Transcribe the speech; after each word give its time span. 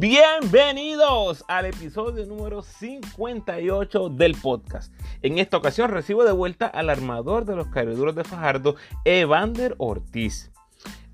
Bienvenidos 0.00 1.44
al 1.46 1.66
episodio 1.66 2.24
número 2.24 2.62
58 2.62 4.08
del 4.08 4.34
podcast. 4.34 4.90
En 5.20 5.38
esta 5.38 5.58
ocasión 5.58 5.90
recibo 5.90 6.24
de 6.24 6.32
vuelta 6.32 6.66
al 6.66 6.88
armador 6.88 7.44
de 7.44 7.54
los 7.54 7.66
cariduros 7.66 8.14
de 8.14 8.24
Fajardo, 8.24 8.76
Evander 9.04 9.74
Ortiz. 9.76 10.52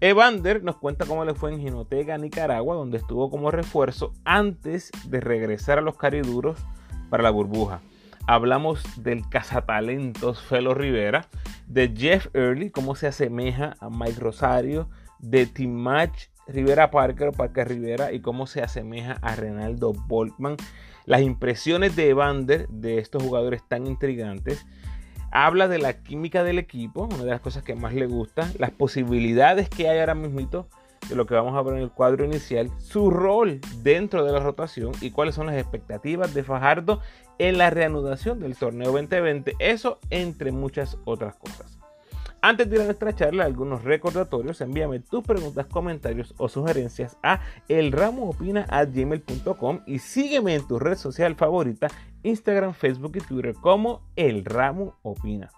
Evander 0.01 0.63
nos 0.63 0.77
cuenta 0.77 1.05
cómo 1.05 1.25
le 1.25 1.35
fue 1.35 1.53
en 1.53 1.59
Jinotega, 1.59 2.17
Nicaragua, 2.17 2.77
donde 2.77 2.99
estuvo 2.99 3.29
como 3.29 3.51
refuerzo 3.51 4.13
antes 4.25 4.93
de 5.09 5.19
regresar 5.19 5.79
a 5.79 5.83
los 5.83 5.97
cariduros 5.97 6.57
para 7.11 7.25
la 7.25 7.31
burbuja. 7.31 7.81
Hablamos 8.29 8.85
del 9.03 9.29
cazatalentos 9.29 10.41
Felo 10.43 10.75
Rivera, 10.75 11.27
de 11.67 11.93
Jeff 11.93 12.29
Early, 12.35 12.71
cómo 12.71 12.95
se 12.95 13.09
asemeja 13.09 13.75
a 13.81 13.91
Mike 13.91 14.21
Rosario, 14.21 14.89
de 15.19 15.47
Timach 15.47 16.29
Rivera 16.47 16.91
Parker 16.91 17.29
o 17.29 17.33
Parker 17.33 17.69
Rivera 17.69 18.13
y 18.13 18.21
cómo 18.21 18.47
se 18.47 18.63
asemeja 18.63 19.19
a 19.23 19.37
Renaldo 19.37 19.93
Boltman. 19.93 20.57
Las 21.05 21.23
impresiones 21.23 21.97
de 21.97 22.11
Evander 22.11 22.69
de 22.69 22.99
estos 22.99 23.23
jugadores 23.23 23.63
tan 23.67 23.87
intrigantes. 23.87 24.67
Habla 25.31 25.69
de 25.69 25.79
la 25.79 26.03
química 26.03 26.45
del 26.45 26.59
equipo, 26.59 27.05
una 27.05 27.25
de 27.25 27.31
las 27.31 27.41
cosas 27.41 27.63
que 27.63 27.75
más 27.75 27.95
le 27.95 28.07
gusta, 28.07 28.51
las 28.59 28.71
posibilidades 28.71 29.69
que 29.69 29.89
hay 29.89 29.99
ahora 29.99 30.15
mismo 30.15 30.41
de 31.09 31.15
lo 31.15 31.27
que 31.27 31.35
vamos 31.35 31.57
a 31.57 31.63
ver 31.63 31.77
en 31.77 31.83
el 31.83 31.91
cuadro 31.91 32.25
inicial, 32.25 32.71
su 32.79 33.11
rol 33.11 33.61
dentro 33.83 34.25
de 34.25 34.33
la 34.33 34.41
rotación 34.41 34.93
y 35.01 35.11
cuáles 35.11 35.35
son 35.35 35.47
las 35.47 35.57
expectativas 35.57 36.35
de 36.35 36.43
Fajardo 36.43 37.01
en 37.39 37.59
la 37.59 37.71
reanudación 37.71 38.41
del 38.41 38.57
torneo 38.57 38.93
2020. 38.93 39.55
Eso 39.59 39.99
entre 40.11 40.53
muchas 40.53 40.99
otras 41.05 41.37
cosas. 41.37 41.76
Antes 42.49 42.71
de 42.71 42.77
ir 42.77 42.83
a 42.83 42.85
nuestra 42.85 43.13
charla, 43.13 43.45
algunos 43.45 43.83
recordatorios, 43.83 44.61
envíame 44.61 45.01
tus 45.01 45.25
preguntas, 45.25 45.67
comentarios 45.67 46.33
o 46.37 46.49
sugerencias 46.49 47.17
a 47.21 47.41
elramoopina.gmail.com 47.69 49.81
y 49.85 49.99
sígueme 49.99 50.55
en 50.55 50.65
tu 50.69 50.79
red 50.79 50.97
social 50.97 51.35
favorita, 51.35 51.89
Instagram, 52.23 52.73
Facebook 52.73 53.17
y 53.17 53.21
Twitter 53.21 53.53
como 53.61 54.03
El 54.15 54.45
Ramo 54.45 54.95
Opina. 55.03 55.51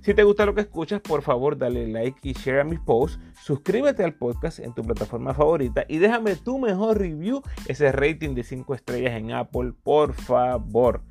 Si 0.00 0.14
te 0.14 0.22
gusta 0.22 0.46
lo 0.46 0.54
que 0.54 0.62
escuchas, 0.62 1.02
por 1.02 1.20
favor 1.20 1.58
dale 1.58 1.86
like 1.88 2.26
y 2.26 2.32
share 2.32 2.60
a 2.60 2.64
mis 2.64 2.80
posts, 2.80 3.20
suscríbete 3.42 4.02
al 4.02 4.14
podcast 4.14 4.60
en 4.60 4.72
tu 4.72 4.82
plataforma 4.82 5.34
favorita 5.34 5.84
y 5.88 5.98
déjame 5.98 6.36
tu 6.36 6.58
mejor 6.58 6.98
review, 6.98 7.42
ese 7.66 7.92
rating 7.92 8.34
de 8.34 8.44
5 8.44 8.74
estrellas 8.74 9.12
en 9.12 9.32
Apple, 9.32 9.74
por 9.82 10.14
favor. 10.14 11.02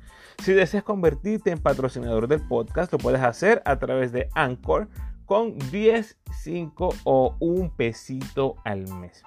Si 0.42 0.54
deseas 0.54 0.82
convertirte 0.82 1.50
en 1.50 1.60
patrocinador 1.60 2.26
del 2.26 2.40
podcast, 2.40 2.90
lo 2.90 2.98
puedes 2.98 3.20
hacer 3.20 3.62
a 3.64 3.78
través 3.78 4.10
de 4.10 4.28
Anchor 4.34 4.88
con 5.30 5.56
10, 5.70 6.18
5 6.42 6.88
o 7.04 7.36
un 7.38 7.70
pesito 7.70 8.56
al 8.64 8.88
mes. 8.96 9.22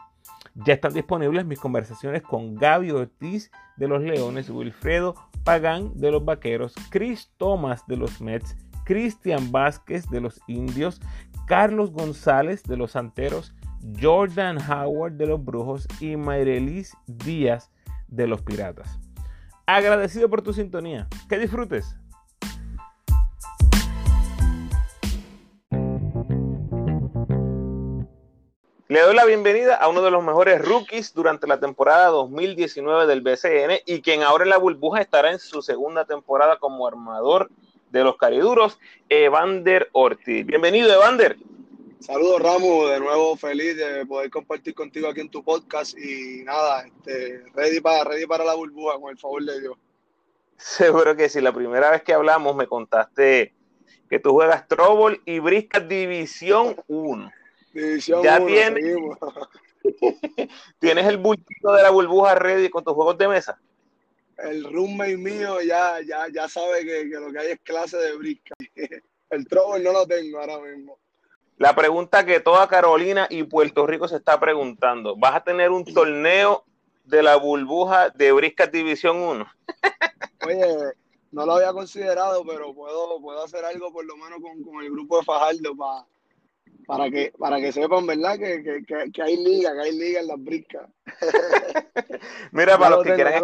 Ya 0.54 0.74
están 0.74 0.94
disponibles 0.94 1.46
mis 1.46 1.62
conversaciones 1.62 2.22
con 2.24 2.56
Gaby 2.56 2.92
Ortiz 2.92 3.50
de 3.78 3.88
los 3.88 4.04
Leones, 4.04 4.50
Wilfredo 4.50 5.16
Pagán 5.46 5.94
de 5.96 6.12
los 6.12 6.26
Vaqueros, 6.26 6.76
Chris 6.90 7.32
Thomas 7.38 7.88
de 7.88 7.96
los 7.96 8.20
Mets, 8.20 8.58
Cristian 8.84 9.50
Vázquez 9.50 10.10
de 10.10 10.20
los 10.20 10.42
Indios, 10.48 11.00
Carlos 11.48 11.92
González 11.92 12.64
de 12.64 12.76
los 12.76 12.92
Santeros, 12.92 13.56
Jordan 13.98 14.58
Howard 14.58 15.14
de 15.14 15.28
los 15.28 15.46
Brujos 15.46 15.88
y 16.02 16.18
Mayrelis 16.18 16.98
Díaz 17.08 17.72
de 18.10 18.28
los 18.28 18.42
Piratas. 18.42 19.00
Agradecido 19.66 20.30
por 20.30 20.42
tu 20.42 20.52
sintonía. 20.52 21.08
Que 21.30 21.40
disfrutes. 21.40 21.96
Le 28.94 29.02
doy 29.02 29.16
la 29.16 29.26
bienvenida 29.26 29.74
a 29.74 29.90
uno 29.90 30.04
de 30.04 30.12
los 30.12 30.24
mejores 30.24 30.64
rookies 30.64 31.16
durante 31.16 31.48
la 31.48 31.60
temporada 31.60 32.10
2019 32.10 33.08
del 33.08 33.22
BCN 33.22 33.80
y 33.88 34.04
quien 34.04 34.22
ahora 34.22 34.44
en 34.44 34.52
la 34.52 34.60
burbuja 34.60 35.02
estará 35.02 35.32
en 35.32 35.40
su 35.40 35.64
segunda 35.64 36.06
temporada 36.06 36.58
como 36.60 36.86
armador 36.86 37.50
de 37.90 38.04
los 38.04 38.18
cariduros, 38.18 38.78
Evander 39.10 39.90
Ortiz. 39.94 40.46
Bienvenido, 40.46 40.94
Evander. 40.94 41.38
Saludos, 42.02 42.40
Ramos. 42.40 42.92
De 42.92 43.00
nuevo, 43.00 43.36
feliz 43.36 43.76
de 43.78 44.06
poder 44.06 44.30
compartir 44.30 44.76
contigo 44.76 45.08
aquí 45.08 45.22
en 45.22 45.30
tu 45.32 45.44
podcast 45.44 45.98
y 45.98 46.44
nada, 46.44 46.86
este, 46.86 47.46
ready, 47.56 47.82
para, 47.82 48.04
ready 48.04 48.28
para 48.28 48.46
la 48.46 48.54
burbuja, 48.54 49.00
con 49.00 49.10
el 49.10 49.18
favor 49.18 49.44
de 49.44 49.60
Dios. 49.60 49.76
Seguro 50.58 51.16
que 51.16 51.30
sí. 51.30 51.42
La 51.42 51.52
primera 51.52 51.90
vez 51.90 52.04
que 52.04 52.14
hablamos 52.14 52.56
me 52.56 52.68
contaste 52.68 53.56
que 54.08 54.20
tú 54.20 54.34
juegas 54.34 54.68
Trouble 54.68 55.20
y 55.26 55.40
Briscat 55.40 55.88
División 55.88 56.76
1 56.86 57.32
ya 57.74 58.46
tienes, 58.46 58.98
tienes 60.80 61.08
el 61.08 61.18
bultito 61.18 61.74
de 61.74 61.84
la 61.84 61.90
burbuja 61.90 62.36
ready 62.36 62.70
con 62.70 62.84
tus 62.84 62.94
juegos 62.94 63.18
de 63.18 63.28
mesa. 63.28 63.60
El 64.38 64.64
roommate 64.64 65.18
mío 65.18 65.62
ya, 65.62 66.02
ya, 66.02 66.28
ya 66.34 66.50
sabe 66.50 66.86
que, 66.86 67.06
lo 67.06 67.32
que 67.32 67.40
hay 67.40 67.52
es 67.52 67.60
clase 67.62 67.98
de 67.98 68.16
brisca. 68.16 68.56
El 69.30 69.48
trouble 69.48 69.84
no 69.84 69.94
lo 69.94 70.06
tengo 70.06 70.40
ahora 70.40 70.60
mismo. 70.60 71.00
La 71.58 71.76
pregunta 71.76 72.26
que 72.26 72.40
toda 72.40 72.68
Carolina 72.68 73.28
y 73.30 73.44
Puerto 73.44 73.88
Rico 73.88 74.08
se 74.08 74.18
está 74.18 74.40
preguntando: 74.40 75.16
¿vas 75.16 75.36
a 75.36 75.44
tener 75.44 75.72
un 75.72 75.86
torneo 75.86 76.66
de 77.06 77.24
la 77.24 77.36
burbuja 77.38 78.10
de 78.10 78.32
Brisca 78.32 78.68
División 78.68 79.18
1? 79.18 79.48
Oye, 80.48 80.94
no 81.32 81.46
lo 81.46 81.54
había 81.54 81.74
considerado, 81.74 82.44
pero 82.46 82.74
puedo, 82.74 83.20
puedo 83.22 83.44
hacer 83.44 83.66
algo 83.66 83.92
por 83.92 84.06
lo 84.06 84.18
menos 84.18 84.40
con, 84.42 84.64
con 84.64 84.84
el 84.84 84.92
grupo 84.92 85.18
de 85.18 85.26
Fajardo 85.26 85.76
para 85.76 86.06
para 86.86 87.10
que, 87.10 87.34
para 87.38 87.60
que 87.60 87.72
sepan, 87.72 88.06
¿verdad? 88.06 88.38
Que, 88.38 88.64
que, 88.64 89.12
que, 89.12 89.22
hay 89.22 89.38
liga, 89.38 89.74
que 89.74 89.82
hay 89.82 89.98
liga 89.98 90.20
en 90.20 90.28
las 90.28 90.44
briscas. 90.44 90.90
Mira, 92.52 92.78
para 92.78 92.96
los 92.98 93.04
que 93.04 93.16
quieran. 93.16 93.44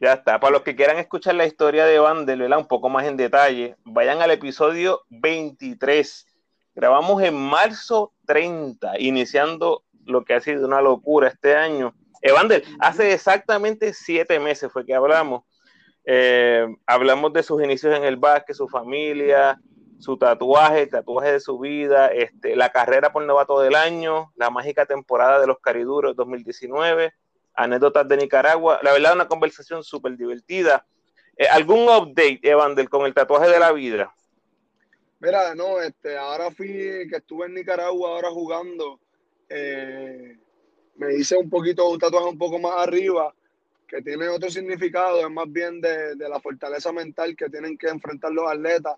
Ya 0.00 0.12
está. 0.12 0.38
Para 0.38 0.52
los 0.52 0.62
que 0.62 0.76
quieran 0.76 0.98
escuchar 0.98 1.34
la 1.34 1.46
historia 1.46 1.84
de 1.84 1.98
Vandel, 1.98 2.40
¿verdad? 2.40 2.58
Un 2.58 2.68
poco 2.68 2.88
más 2.88 3.06
en 3.06 3.16
detalle, 3.16 3.76
vayan 3.84 4.22
al 4.22 4.30
episodio 4.30 5.02
23. 5.08 6.26
Grabamos 6.74 7.22
en 7.22 7.34
marzo 7.34 8.12
30, 8.26 9.00
iniciando 9.00 9.82
lo 10.04 10.24
que 10.24 10.34
ha 10.34 10.40
sido 10.40 10.66
una 10.66 10.80
locura 10.80 11.28
este 11.28 11.56
año. 11.56 11.94
Evander, 12.22 12.62
hace 12.78 13.12
exactamente 13.12 13.92
siete 13.92 14.38
meses 14.38 14.70
fue 14.72 14.86
que 14.86 14.94
hablamos. 14.94 15.42
Eh, 16.04 16.66
hablamos 16.86 17.32
de 17.32 17.42
sus 17.42 17.62
inicios 17.62 17.96
en 17.96 18.04
el 18.04 18.16
básquet, 18.16 18.56
su 18.56 18.68
familia, 18.68 19.60
su 19.98 20.16
tatuaje, 20.16 20.82
el 20.82 20.90
tatuaje 20.90 21.32
de 21.32 21.40
su 21.40 21.58
vida, 21.58 22.08
este, 22.08 22.54
la 22.56 22.70
carrera 22.70 23.12
por 23.12 23.24
novato 23.24 23.60
del 23.60 23.74
año, 23.74 24.32
la 24.36 24.50
mágica 24.50 24.86
temporada 24.86 25.40
de 25.40 25.46
los 25.46 25.58
Cariduros 25.58 26.14
2019, 26.14 27.12
anécdotas 27.54 28.06
de 28.06 28.16
Nicaragua. 28.16 28.78
La 28.82 28.92
verdad, 28.92 29.14
una 29.14 29.28
conversación 29.28 29.82
súper 29.82 30.16
divertida. 30.16 30.86
Eh, 31.36 31.46
¿Algún 31.48 31.82
update, 31.88 32.40
Evander, 32.42 32.88
con 32.88 33.06
el 33.06 33.14
tatuaje 33.14 33.50
de 33.50 33.58
la 33.58 33.72
vida? 33.72 34.14
Mira, 35.20 35.54
no, 35.56 35.80
este, 35.80 36.16
ahora 36.16 36.50
fui, 36.52 36.68
que 37.10 37.16
estuve 37.16 37.46
en 37.46 37.54
Nicaragua 37.54 38.10
ahora 38.10 38.30
jugando, 38.30 39.00
eh, 39.48 40.36
me 40.94 41.14
hice 41.14 41.36
un 41.36 41.50
poquito, 41.50 41.88
un 41.88 41.98
tatuaje 41.98 42.28
un 42.28 42.38
poco 42.38 42.60
más 42.60 42.78
arriba, 42.78 43.34
que 43.88 44.00
tiene 44.00 44.28
otro 44.28 44.48
significado, 44.48 45.20
es 45.20 45.30
más 45.30 45.50
bien 45.50 45.80
de, 45.80 46.14
de 46.14 46.28
la 46.28 46.38
fortaleza 46.38 46.92
mental 46.92 47.34
que 47.34 47.48
tienen 47.48 47.76
que 47.76 47.88
enfrentar 47.88 48.30
los 48.30 48.48
atletas 48.48 48.96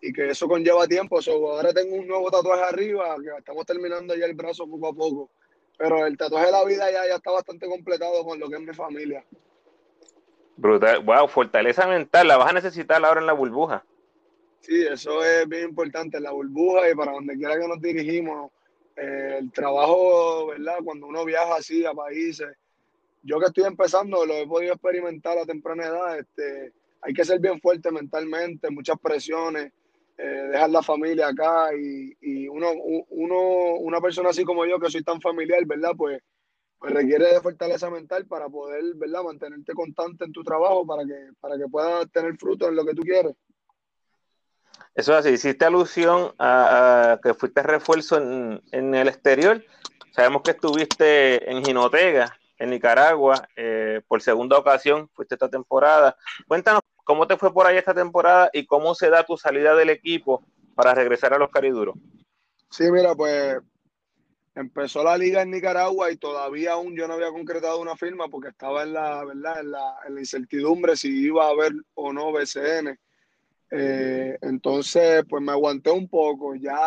y 0.00 0.12
que 0.12 0.30
eso 0.30 0.48
conlleva 0.48 0.86
tiempo. 0.86 1.18
ahora 1.28 1.72
tengo 1.72 1.96
un 1.96 2.06
nuevo 2.06 2.30
tatuaje 2.30 2.62
arriba, 2.62 3.16
que 3.22 3.30
estamos 3.38 3.66
terminando 3.66 4.14
ya 4.14 4.26
el 4.26 4.34
brazo 4.34 4.66
poco 4.66 4.88
a 4.88 4.92
poco. 4.92 5.30
Pero 5.76 6.06
el 6.06 6.16
tatuaje 6.16 6.46
de 6.46 6.52
la 6.52 6.64
vida 6.64 6.90
ya, 6.90 7.06
ya 7.06 7.16
está 7.16 7.30
bastante 7.30 7.66
completado 7.66 8.24
con 8.24 8.38
lo 8.38 8.48
que 8.48 8.56
es 8.56 8.60
mi 8.60 8.74
familia. 8.74 9.24
Brutal, 10.56 11.02
wow, 11.04 11.26
fortaleza 11.26 11.86
mental, 11.86 12.28
la 12.28 12.36
vas 12.36 12.50
a 12.50 12.54
necesitar 12.54 13.02
ahora 13.04 13.20
en 13.20 13.26
la 13.26 13.32
burbuja. 13.32 13.84
Sí, 14.60 14.86
eso 14.86 15.24
es 15.24 15.48
bien 15.48 15.70
importante 15.70 16.18
en 16.18 16.24
la 16.24 16.32
burbuja 16.32 16.90
y 16.90 16.94
para 16.94 17.12
donde 17.12 17.34
quiera 17.34 17.58
que 17.58 17.66
nos 17.66 17.80
dirigimos. 17.80 18.50
Eh, 18.96 19.38
el 19.38 19.50
trabajo, 19.52 20.48
¿verdad? 20.48 20.76
Cuando 20.84 21.06
uno 21.06 21.24
viaja 21.24 21.56
así 21.56 21.86
a 21.86 21.94
países, 21.94 22.48
yo 23.22 23.38
que 23.38 23.46
estoy 23.46 23.64
empezando, 23.64 24.26
lo 24.26 24.34
he 24.34 24.46
podido 24.46 24.74
experimentar 24.74 25.38
a 25.38 25.46
temprana 25.46 25.86
edad, 25.86 26.18
este, 26.18 26.72
hay 27.00 27.14
que 27.14 27.24
ser 27.24 27.40
bien 27.40 27.58
fuerte 27.60 27.90
mentalmente, 27.90 28.70
muchas 28.70 28.98
presiones, 28.98 29.72
eh, 30.22 30.48
dejar 30.52 30.68
la 30.68 30.82
familia 30.82 31.28
acá 31.28 31.70
y, 31.74 32.46
uno, 32.48 32.72
uno, 33.08 33.74
una 33.76 34.00
persona 34.00 34.28
así 34.30 34.44
como 34.44 34.66
yo 34.66 34.78
que 34.78 34.90
soy 34.90 35.02
tan 35.02 35.18
familiar, 35.20 35.64
¿verdad? 35.64 35.92
Pues, 35.96 36.20
pues 36.78 36.92
requiere 36.92 37.32
de 37.32 37.40
fortaleza 37.40 37.88
mental 37.88 38.26
para 38.26 38.48
poder, 38.48 38.82
¿verdad? 38.96 39.22
Mantenerte 39.22 39.72
constante 39.72 40.24
en 40.24 40.32
tu 40.32 40.42
trabajo 40.42 40.86
para 40.86 41.04
que, 41.04 41.30
para 41.40 41.56
que 41.56 41.66
puedas 41.68 42.10
tener 42.12 42.36
fruto 42.36 42.68
en 42.68 42.76
lo 42.76 42.84
que 42.84 42.94
tú 42.94 43.02
quieres. 43.02 43.34
Eso 44.94 45.12
es 45.12 45.20
así, 45.20 45.30
hiciste 45.30 45.64
alusión 45.64 46.34
a, 46.38 47.18
que 47.22 47.32
fuiste 47.32 47.62
refuerzo 47.62 48.18
en, 48.18 48.60
en, 48.72 48.94
el 48.94 49.08
exterior. 49.08 49.64
Sabemos 50.12 50.42
que 50.42 50.50
estuviste 50.50 51.50
en 51.50 51.64
Jinotega, 51.64 52.36
en 52.58 52.70
Nicaragua, 52.70 53.48
eh, 53.56 54.02
por 54.06 54.20
segunda 54.20 54.58
ocasión, 54.58 55.08
fuiste 55.14 55.36
esta 55.36 55.48
temporada. 55.48 56.14
Cuéntanos 56.46 56.82
¿Cómo 57.10 57.26
te 57.26 57.36
fue 57.36 57.52
por 57.52 57.66
ahí 57.66 57.76
esta 57.76 57.92
temporada 57.92 58.50
y 58.52 58.66
cómo 58.66 58.94
se 58.94 59.10
da 59.10 59.24
tu 59.24 59.36
salida 59.36 59.74
del 59.74 59.90
equipo 59.90 60.44
para 60.76 60.94
regresar 60.94 61.34
a 61.34 61.38
los 61.38 61.50
Cariduros? 61.50 61.96
Sí, 62.70 62.84
mira, 62.88 63.16
pues 63.16 63.58
empezó 64.54 65.02
la 65.02 65.18
liga 65.18 65.42
en 65.42 65.50
Nicaragua 65.50 66.12
y 66.12 66.18
todavía 66.18 66.74
aún 66.74 66.94
yo 66.94 67.08
no 67.08 67.14
había 67.14 67.32
concretado 67.32 67.80
una 67.80 67.96
firma 67.96 68.28
porque 68.28 68.50
estaba 68.50 68.84
en 68.84 68.92
la, 68.92 69.24
¿verdad? 69.24 69.58
En 69.58 69.72
la, 69.72 70.20
incertidumbre 70.20 70.94
si 70.94 71.08
iba 71.08 71.46
a 71.46 71.50
haber 71.50 71.72
o 71.94 72.12
no 72.12 72.30
BCN. 72.30 72.96
Eh, 73.72 74.38
entonces, 74.42 75.24
pues 75.28 75.42
me 75.42 75.50
aguanté 75.50 75.90
un 75.90 76.08
poco. 76.08 76.54
Ya 76.54 76.78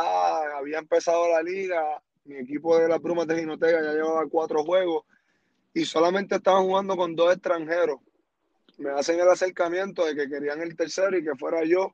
había 0.58 0.80
empezado 0.80 1.28
la 1.28 1.44
liga, 1.44 2.02
mi 2.24 2.38
equipo 2.38 2.80
de 2.80 2.88
las 2.88 3.02
Brumas 3.02 3.28
de 3.28 3.42
Ginotega 3.42 3.84
ya 3.84 3.92
llevaba 3.92 4.25
cuatro 4.31 4.64
juegos 4.64 5.04
y 5.74 5.84
solamente 5.84 6.36
estaban 6.36 6.64
jugando 6.64 6.96
con 6.96 7.14
dos 7.14 7.34
extranjeros. 7.34 8.00
Me 8.78 8.90
hacen 8.92 9.20
el 9.20 9.30
acercamiento 9.30 10.06
de 10.06 10.16
que 10.16 10.30
querían 10.30 10.62
el 10.62 10.75
tercero 10.75 11.18
y 11.18 11.24
que 11.24 11.36
fuera 11.36 11.64
yo. 11.64 11.94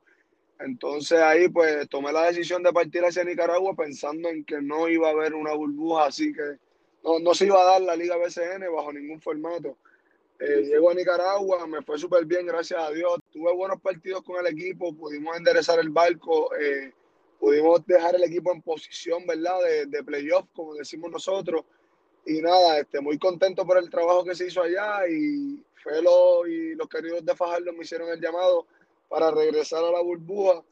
Entonces 0.58 1.18
ahí 1.18 1.48
pues 1.48 1.88
tomé 1.88 2.12
la 2.12 2.26
decisión 2.26 2.62
de 2.62 2.72
partir 2.72 3.02
hacia 3.02 3.24
Nicaragua 3.24 3.74
pensando 3.74 4.28
en 4.28 4.44
que 4.44 4.60
no 4.60 4.88
iba 4.88 5.08
a 5.08 5.12
haber 5.12 5.34
una 5.34 5.54
burbuja, 5.54 6.06
así 6.06 6.32
que 6.32 6.58
no, 7.02 7.18
no 7.18 7.34
se 7.34 7.46
iba 7.46 7.60
a 7.60 7.64
dar 7.64 7.80
la 7.80 7.96
Liga 7.96 8.16
BCN 8.16 8.72
bajo 8.74 8.92
ningún 8.92 9.20
formato. 9.20 9.76
Eh, 10.38 10.62
llego 10.62 10.90
a 10.90 10.94
Nicaragua, 10.94 11.66
me 11.66 11.82
fue 11.82 11.98
súper 11.98 12.24
bien, 12.24 12.46
gracias 12.46 12.82
a 12.82 12.90
Dios. 12.90 13.20
Tuve 13.30 13.54
buenos 13.54 13.80
partidos 13.80 14.22
con 14.22 14.44
el 14.44 14.52
equipo, 14.52 14.94
pudimos 14.94 15.36
enderezar 15.36 15.78
el 15.78 15.90
barco, 15.90 16.54
eh, 16.56 16.92
pudimos 17.38 17.84
dejar 17.86 18.14
el 18.16 18.24
equipo 18.24 18.52
en 18.52 18.62
posición, 18.62 19.26
¿verdad? 19.26 19.62
De, 19.62 19.86
de 19.86 20.02
playoff, 20.02 20.46
como 20.54 20.74
decimos 20.74 21.10
nosotros. 21.10 21.64
Y 22.24 22.40
nada, 22.40 22.78
este, 22.80 23.00
muy 23.00 23.18
contento 23.18 23.66
por 23.66 23.78
el 23.78 23.90
trabajo 23.90 24.24
que 24.24 24.34
se 24.34 24.46
hizo 24.46 24.62
allá 24.62 25.06
y 25.08 25.62
Felo 25.82 26.46
y 26.46 26.74
los 26.74 26.88
queridos 26.88 27.24
de 27.24 27.34
Fajardo 27.34 27.72
me 27.72 27.82
hicieron 27.82 28.08
el 28.10 28.20
llamado 28.20 28.66
para 29.08 29.30
regresar 29.30 29.82
a 29.84 29.90
la 29.90 30.00
burbuja. 30.00 30.62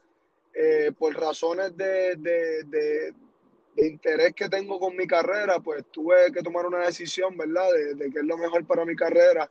Eh, 0.53 0.91
por 0.97 1.15
razones 1.15 1.77
de, 1.77 2.15
de, 2.15 2.63
de, 2.63 3.13
interés 3.77 4.33
que 4.33 4.49
tengo 4.49 4.79
con 4.79 4.95
mi 4.95 5.05
carrera, 5.05 5.59
pues 5.59 5.85
tuve 5.91 6.31
que 6.33 6.41
tomar 6.41 6.65
una 6.65 6.79
decisión, 6.79 7.37
¿verdad? 7.37 7.71
De, 7.71 7.93
de 7.93 8.11
qué 8.11 8.19
es 8.19 8.25
lo 8.25 8.35
mejor 8.35 8.65
para 8.65 8.83
mi 8.83 8.95
carrera. 8.95 9.49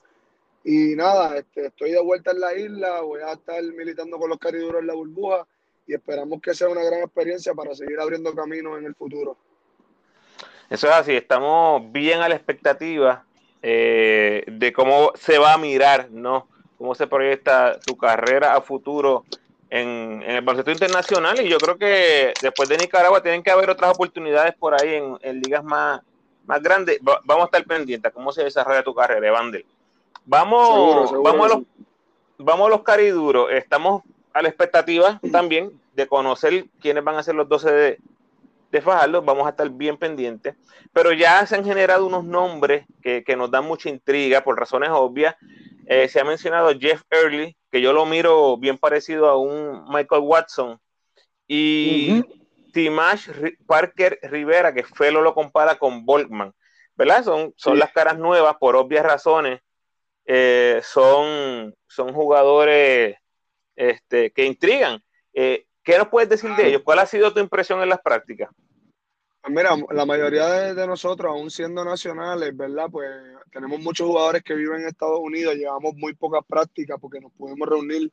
Y 0.64 0.96
nada, 0.96 1.38
este, 1.38 1.66
estoy 1.66 1.92
de 1.92 2.02
vuelta 2.02 2.32
en 2.32 2.40
la 2.40 2.54
isla, 2.54 3.00
voy 3.00 3.22
a 3.22 3.32
estar 3.32 3.62
militando 3.62 4.18
con 4.18 4.28
los 4.28 4.38
cariduros 4.38 4.80
en 4.80 4.88
la 4.88 4.94
burbuja 4.94 5.46
y 5.86 5.94
esperamos 5.94 6.42
que 6.42 6.52
sea 6.52 6.68
una 6.68 6.82
gran 6.82 7.00
experiencia 7.00 7.54
para 7.54 7.74
seguir 7.74 7.98
abriendo 7.98 8.34
caminos 8.34 8.78
en 8.78 8.84
el 8.84 8.94
futuro. 8.94 9.36
Eso 10.68 10.88
es 10.88 10.92
así, 10.92 11.14
estamos 11.14 11.90
bien 11.92 12.20
a 12.20 12.28
la 12.28 12.34
expectativa 12.34 13.24
eh, 13.62 14.44
de 14.46 14.72
cómo 14.72 15.12
se 15.14 15.38
va 15.38 15.54
a 15.54 15.58
mirar, 15.58 16.10
¿no? 16.10 16.46
Cómo 16.76 16.94
se 16.94 17.06
proyecta 17.06 17.78
tu 17.80 17.96
carrera 17.96 18.54
a 18.54 18.60
futuro 18.60 19.24
en, 19.70 20.22
el 20.26 20.40
baloncesto 20.42 20.70
internacional 20.70 21.40
y 21.40 21.48
yo 21.48 21.58
creo 21.58 21.76
que 21.76 22.32
después 22.40 22.68
de 22.68 22.78
Nicaragua 22.78 23.22
tienen 23.22 23.42
que 23.42 23.50
haber 23.50 23.68
otras 23.70 23.92
oportunidades 23.92 24.54
por 24.54 24.80
ahí 24.80 25.02
en, 25.20 25.40
ligas 25.40 25.64
más, 25.64 26.00
más 26.46 26.62
grandes. 26.62 26.98
vamos 27.02 27.42
a 27.42 27.44
estar 27.46 27.64
pendientes 27.64 28.10
a 28.10 28.14
cómo 28.14 28.32
se 28.32 28.44
desarrolla 28.44 28.82
tu 28.82 28.94
carrera, 28.94 29.26
Evander. 29.26 29.64
Vamos, 30.24 31.10
vamos, 31.22 31.46
a 31.46 31.54
los, 31.54 31.62
vamos 32.38 32.66
a 32.66 32.70
los 32.70 32.82
cariduros. 32.82 33.50
Estamos 33.50 34.02
a 34.32 34.42
la 34.42 34.48
expectativa 34.48 35.20
también 35.32 35.72
de 35.94 36.06
conocer 36.06 36.66
quiénes 36.80 37.02
van 37.02 37.16
a 37.16 37.22
ser 37.22 37.34
los 37.34 37.48
12 37.48 37.72
de, 37.72 37.98
de 38.70 38.80
Fajardo, 38.82 39.22
vamos 39.22 39.46
a 39.46 39.50
estar 39.50 39.68
bien 39.70 39.96
pendientes, 39.96 40.54
pero 40.92 41.12
ya 41.12 41.44
se 41.46 41.56
han 41.56 41.64
generado 41.64 42.06
unos 42.06 42.24
nombres 42.24 42.86
que, 43.02 43.24
nos 43.36 43.50
dan 43.50 43.64
mucha 43.64 43.88
intriga 43.88 44.42
por 44.42 44.58
razones 44.58 44.90
obvias. 44.92 45.36
Eh, 45.86 46.08
se 46.08 46.20
ha 46.20 46.24
mencionado 46.24 46.78
Jeff 46.78 47.02
Early, 47.10 47.56
que 47.70 47.80
yo 47.80 47.92
lo 47.92 48.04
miro 48.04 48.58
bien 48.58 48.76
parecido 48.76 49.28
a 49.28 49.38
un 49.38 49.84
Michael 49.88 50.22
Watson, 50.22 50.78
y 51.46 52.22
Timash 52.72 53.30
Parker 53.66 54.18
Rivera, 54.22 54.74
que 54.74 54.84
Felo 54.84 55.22
lo 55.22 55.34
compara 55.34 55.78
con 55.78 56.04
Volkman, 56.04 56.52
¿verdad? 56.94 57.24
Son, 57.24 57.54
son 57.56 57.78
las 57.78 57.92
caras 57.92 58.18
nuevas 58.18 58.56
por 58.56 58.76
obvias 58.76 59.04
razones. 59.04 59.60
Eh, 60.26 60.80
son, 60.82 61.74
son 61.86 62.12
jugadores 62.12 63.16
este, 63.74 64.30
que 64.30 64.44
intrigan. 64.44 65.02
Eh, 65.32 65.67
¿Qué 65.82 65.96
nos 65.96 66.08
puedes 66.08 66.28
decir 66.28 66.50
de 66.54 66.68
ellos? 66.68 66.82
¿Cuál 66.84 66.98
ha 66.98 67.06
sido 67.06 67.32
tu 67.32 67.40
impresión 67.40 67.82
en 67.82 67.88
las 67.88 68.00
prácticas? 68.00 68.50
Pues 69.40 69.54
mira, 69.54 69.76
la 69.92 70.04
mayoría 70.04 70.74
de, 70.74 70.86
nosotros, 70.86 71.30
aún 71.30 71.50
siendo 71.50 71.84
nacionales, 71.84 72.54
¿verdad? 72.56 72.88
Pues 72.90 73.08
tenemos 73.50 73.80
muchos 73.80 74.06
jugadores 74.06 74.42
que 74.42 74.54
viven 74.54 74.82
en 74.82 74.88
Estados 74.88 75.20
Unidos, 75.20 75.54
llevamos 75.54 75.94
muy 75.94 76.14
pocas 76.14 76.42
prácticas 76.46 76.98
porque 77.00 77.20
nos 77.20 77.32
pudimos 77.32 77.68
reunir, 77.68 78.12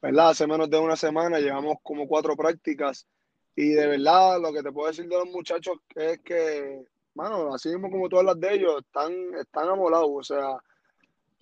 ¿verdad? 0.00 0.30
Hace 0.30 0.46
menos 0.46 0.70
de 0.70 0.78
una 0.78 0.96
semana, 0.96 1.38
llevamos 1.38 1.76
como 1.82 2.08
cuatro 2.08 2.36
prácticas 2.36 3.06
y 3.56 3.72
de 3.72 3.86
verdad 3.88 4.40
lo 4.40 4.52
que 4.52 4.62
te 4.62 4.72
puedo 4.72 4.88
decir 4.88 5.06
de 5.06 5.18
los 5.18 5.28
muchachos 5.28 5.76
es 5.94 6.20
que, 6.20 6.84
bueno, 7.14 7.52
así 7.54 7.68
mismo 7.68 7.90
como 7.90 8.08
tú 8.08 8.18
hablas 8.18 8.40
de 8.40 8.54
ellos, 8.54 8.80
están, 8.80 9.12
están 9.38 9.68
amolados, 9.68 10.10
o 10.10 10.22
sea, 10.22 10.56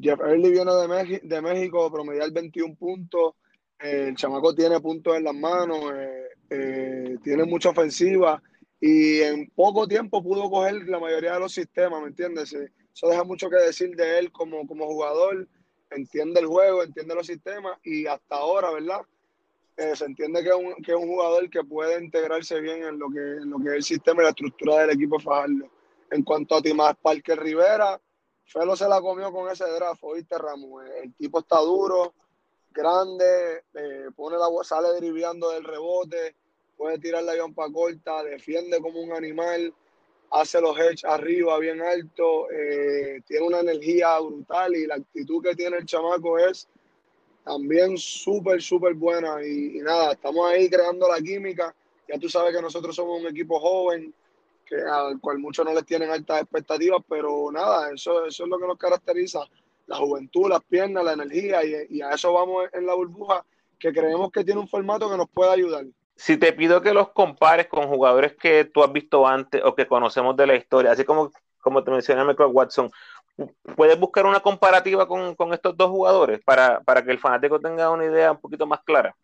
Jeff 0.01 0.19
Early 0.21 0.51
viene 0.51 0.73
de, 0.73 1.21
de 1.23 1.43
México, 1.43 1.93
promediar 1.93 2.33
21 2.33 2.75
puntos, 2.77 3.35
el 3.79 4.17
chamaco 4.17 4.55
tiene 4.55 4.81
puntos 4.81 5.17
en 5.17 5.25
las 5.25 5.35
manos, 5.35 5.79
eh, 5.95 6.29
eh, 6.51 7.17
tiene 7.23 7.45
mucha 7.45 7.71
ofensiva 7.71 8.43
y 8.81 9.21
en 9.21 9.51
poco 9.51 9.87
tiempo 9.87 10.23
pudo 10.23 10.51
coger 10.51 10.89
la 10.89 10.99
mayoría 10.99 11.35
de 11.35 11.41
los 11.41 11.53
sistemas, 11.53 12.01
¿me 12.03 12.09
entiendes? 12.09 12.53
Eso 12.53 13.09
deja 13.09 13.25
mucho 13.25 13.49
que 13.51 13.57
decir 13.57 13.95
de 13.97 14.19
él 14.19 14.33
como, 14.33 14.67
como 14.67 14.87
jugador, 14.87 15.49
entiende 15.91 16.41
el 16.41 16.47
juego, 16.47 16.83
entiende 16.83 17.15
los 17.15 17.27
sistemas 17.27 17.79
y 17.85 18.07
hasta 18.07 18.37
ahora, 18.37 18.71
¿verdad? 18.73 19.01
Eh, 19.77 19.95
se 19.95 20.07
entiende 20.07 20.43
que 20.43 20.49
es, 20.49 20.57
un, 20.57 20.75
que 20.83 20.91
es, 20.91 20.99
un, 20.99 21.07
jugador 21.07 21.49
que 21.51 21.63
puede 21.63 22.03
integrarse 22.03 22.61
bien 22.61 22.83
en 22.83 22.99
lo 22.99 23.09
que, 23.11 23.21
en 23.21 23.49
lo 23.49 23.59
que 23.59 23.69
es 23.69 23.75
el 23.75 23.85
sistema 23.85 24.23
y 24.23 24.25
la 24.25 24.31
estructura 24.31 24.79
del 24.79 24.91
equipo 24.91 25.21
Fajardo. 25.21 25.71
En 26.11 26.25
cuanto 26.25 26.57
a 26.57 26.63
Timás 26.63 26.97
Parker 27.01 27.39
Rivera, 27.39 28.01
Felo 28.45 28.75
se 28.75 28.89
la 28.89 29.01
comió 29.01 29.31
con 29.31 29.49
ese 29.51 29.65
draft, 29.65 30.03
oíste 30.03 30.37
Ramos, 30.37 30.83
el 31.03 31.15
tipo 31.15 31.39
está 31.39 31.61
duro, 31.61 32.15
grande, 32.73 33.65
eh, 33.75 34.09
pone 34.15 34.37
la 34.37 34.47
sale 34.63 34.89
deriviando 34.95 35.51
del 35.51 35.65
rebote, 35.65 36.35
puede 36.77 36.99
tirar 36.99 37.25
la 37.25 37.35
para 37.55 37.73
corta, 37.73 38.23
defiende 38.23 38.81
como 38.81 39.01
un 39.01 39.13
animal, 39.13 39.73
hace 40.31 40.61
los 40.61 40.79
hedge 40.79 41.05
arriba 41.05 41.59
bien 41.59 41.81
alto, 41.81 42.51
eh, 42.51 43.21
tiene 43.27 43.47
una 43.47 43.61
energía 43.61 44.19
brutal 44.21 44.77
y 44.77 44.87
la 44.87 44.97
actitud 44.97 45.43
que 45.43 45.57
tiene 45.57 45.79
el 45.79 45.87
chamaco 45.87 46.39
es 46.39 46.69
también 47.45 47.97
súper, 47.97 48.61
súper 48.61 48.95
buena. 48.95 49.45
Y, 49.45 49.79
nada, 49.81 50.13
estamos 50.13 50.51
ahí 50.51 50.69
creando 50.69 51.09
la 51.09 51.21
química. 51.21 51.75
Ya 52.07 52.19
tú 52.19 52.29
sabes 52.29 52.55
que 52.55 52.63
nosotros 52.63 52.95
somos 52.95 53.21
un 53.21 53.27
equipo 53.27 53.59
joven, 53.59 54.13
que, 54.67 54.77
al 54.77 55.19
cual 55.21 55.39
muchos 55.39 55.65
no 55.65 55.73
les 55.73 55.87
tienen 55.87 56.11
altas 56.11 56.43
expectativas, 56.43 57.03
pero 57.09 57.51
nada, 57.51 57.91
eso, 57.93 58.27
eso 58.27 58.45
es 58.45 58.49
lo 58.49 58.59
que 58.59 58.67
nos 58.67 58.79
caracteriza 58.79 59.41
la 59.89 59.97
juventud, 59.97 60.49
las 60.49 60.63
piernas, 60.65 61.03
la 61.03 61.15
energía, 61.15 61.65
y, 61.65 62.01
a 62.03 62.11
eso 62.11 62.33
vamos 62.33 62.67
en 62.73 62.87
la 62.87 62.95
burbuja, 62.95 63.45
que 63.79 63.93
creemos 63.93 64.31
que 64.31 64.45
tiene 64.45 64.61
un 64.61 64.69
formato 64.69 65.11
que 65.11 65.17
nos 65.17 65.29
puede 65.31 65.51
ayudar. 65.51 65.87
Si 66.15 66.37
te 66.37 66.53
pido 66.53 66.83
que 66.83 66.93
los 66.93 67.11
compares 67.11 67.69
con 67.69 67.89
jugadores 67.89 68.37
que 68.37 68.65
tú 68.67 68.83
has 68.83 68.93
visto 68.93 69.27
antes 69.27 69.63
o 69.65 69.75
que 69.75 69.87
conocemos 69.87 70.37
de 70.37 70.47
la 70.47 70.57
historia, 70.57 70.93
así 70.93 71.05
como, 71.05 71.33
como 71.61 71.83
te 71.83 71.91
mencioné 71.91 72.25
Michael 72.25 72.51
Watson, 72.53 72.91
¿puedes 73.77 73.99
buscar 73.99 74.27
una 74.27 74.41
comparativa 74.41 75.09
con, 75.09 75.35
estos 75.55 75.77
dos 75.77 75.89
jugadores 75.89 76.41
para, 76.45 76.81
para 76.81 77.03
que 77.03 77.11
el 77.11 77.19
fanático 77.19 77.59
tenga 77.59 77.91
una 77.91 78.05
idea 78.05 78.33
un 78.33 78.41
poquito 78.41 78.67
más 78.67 78.83
clara? 78.83 79.17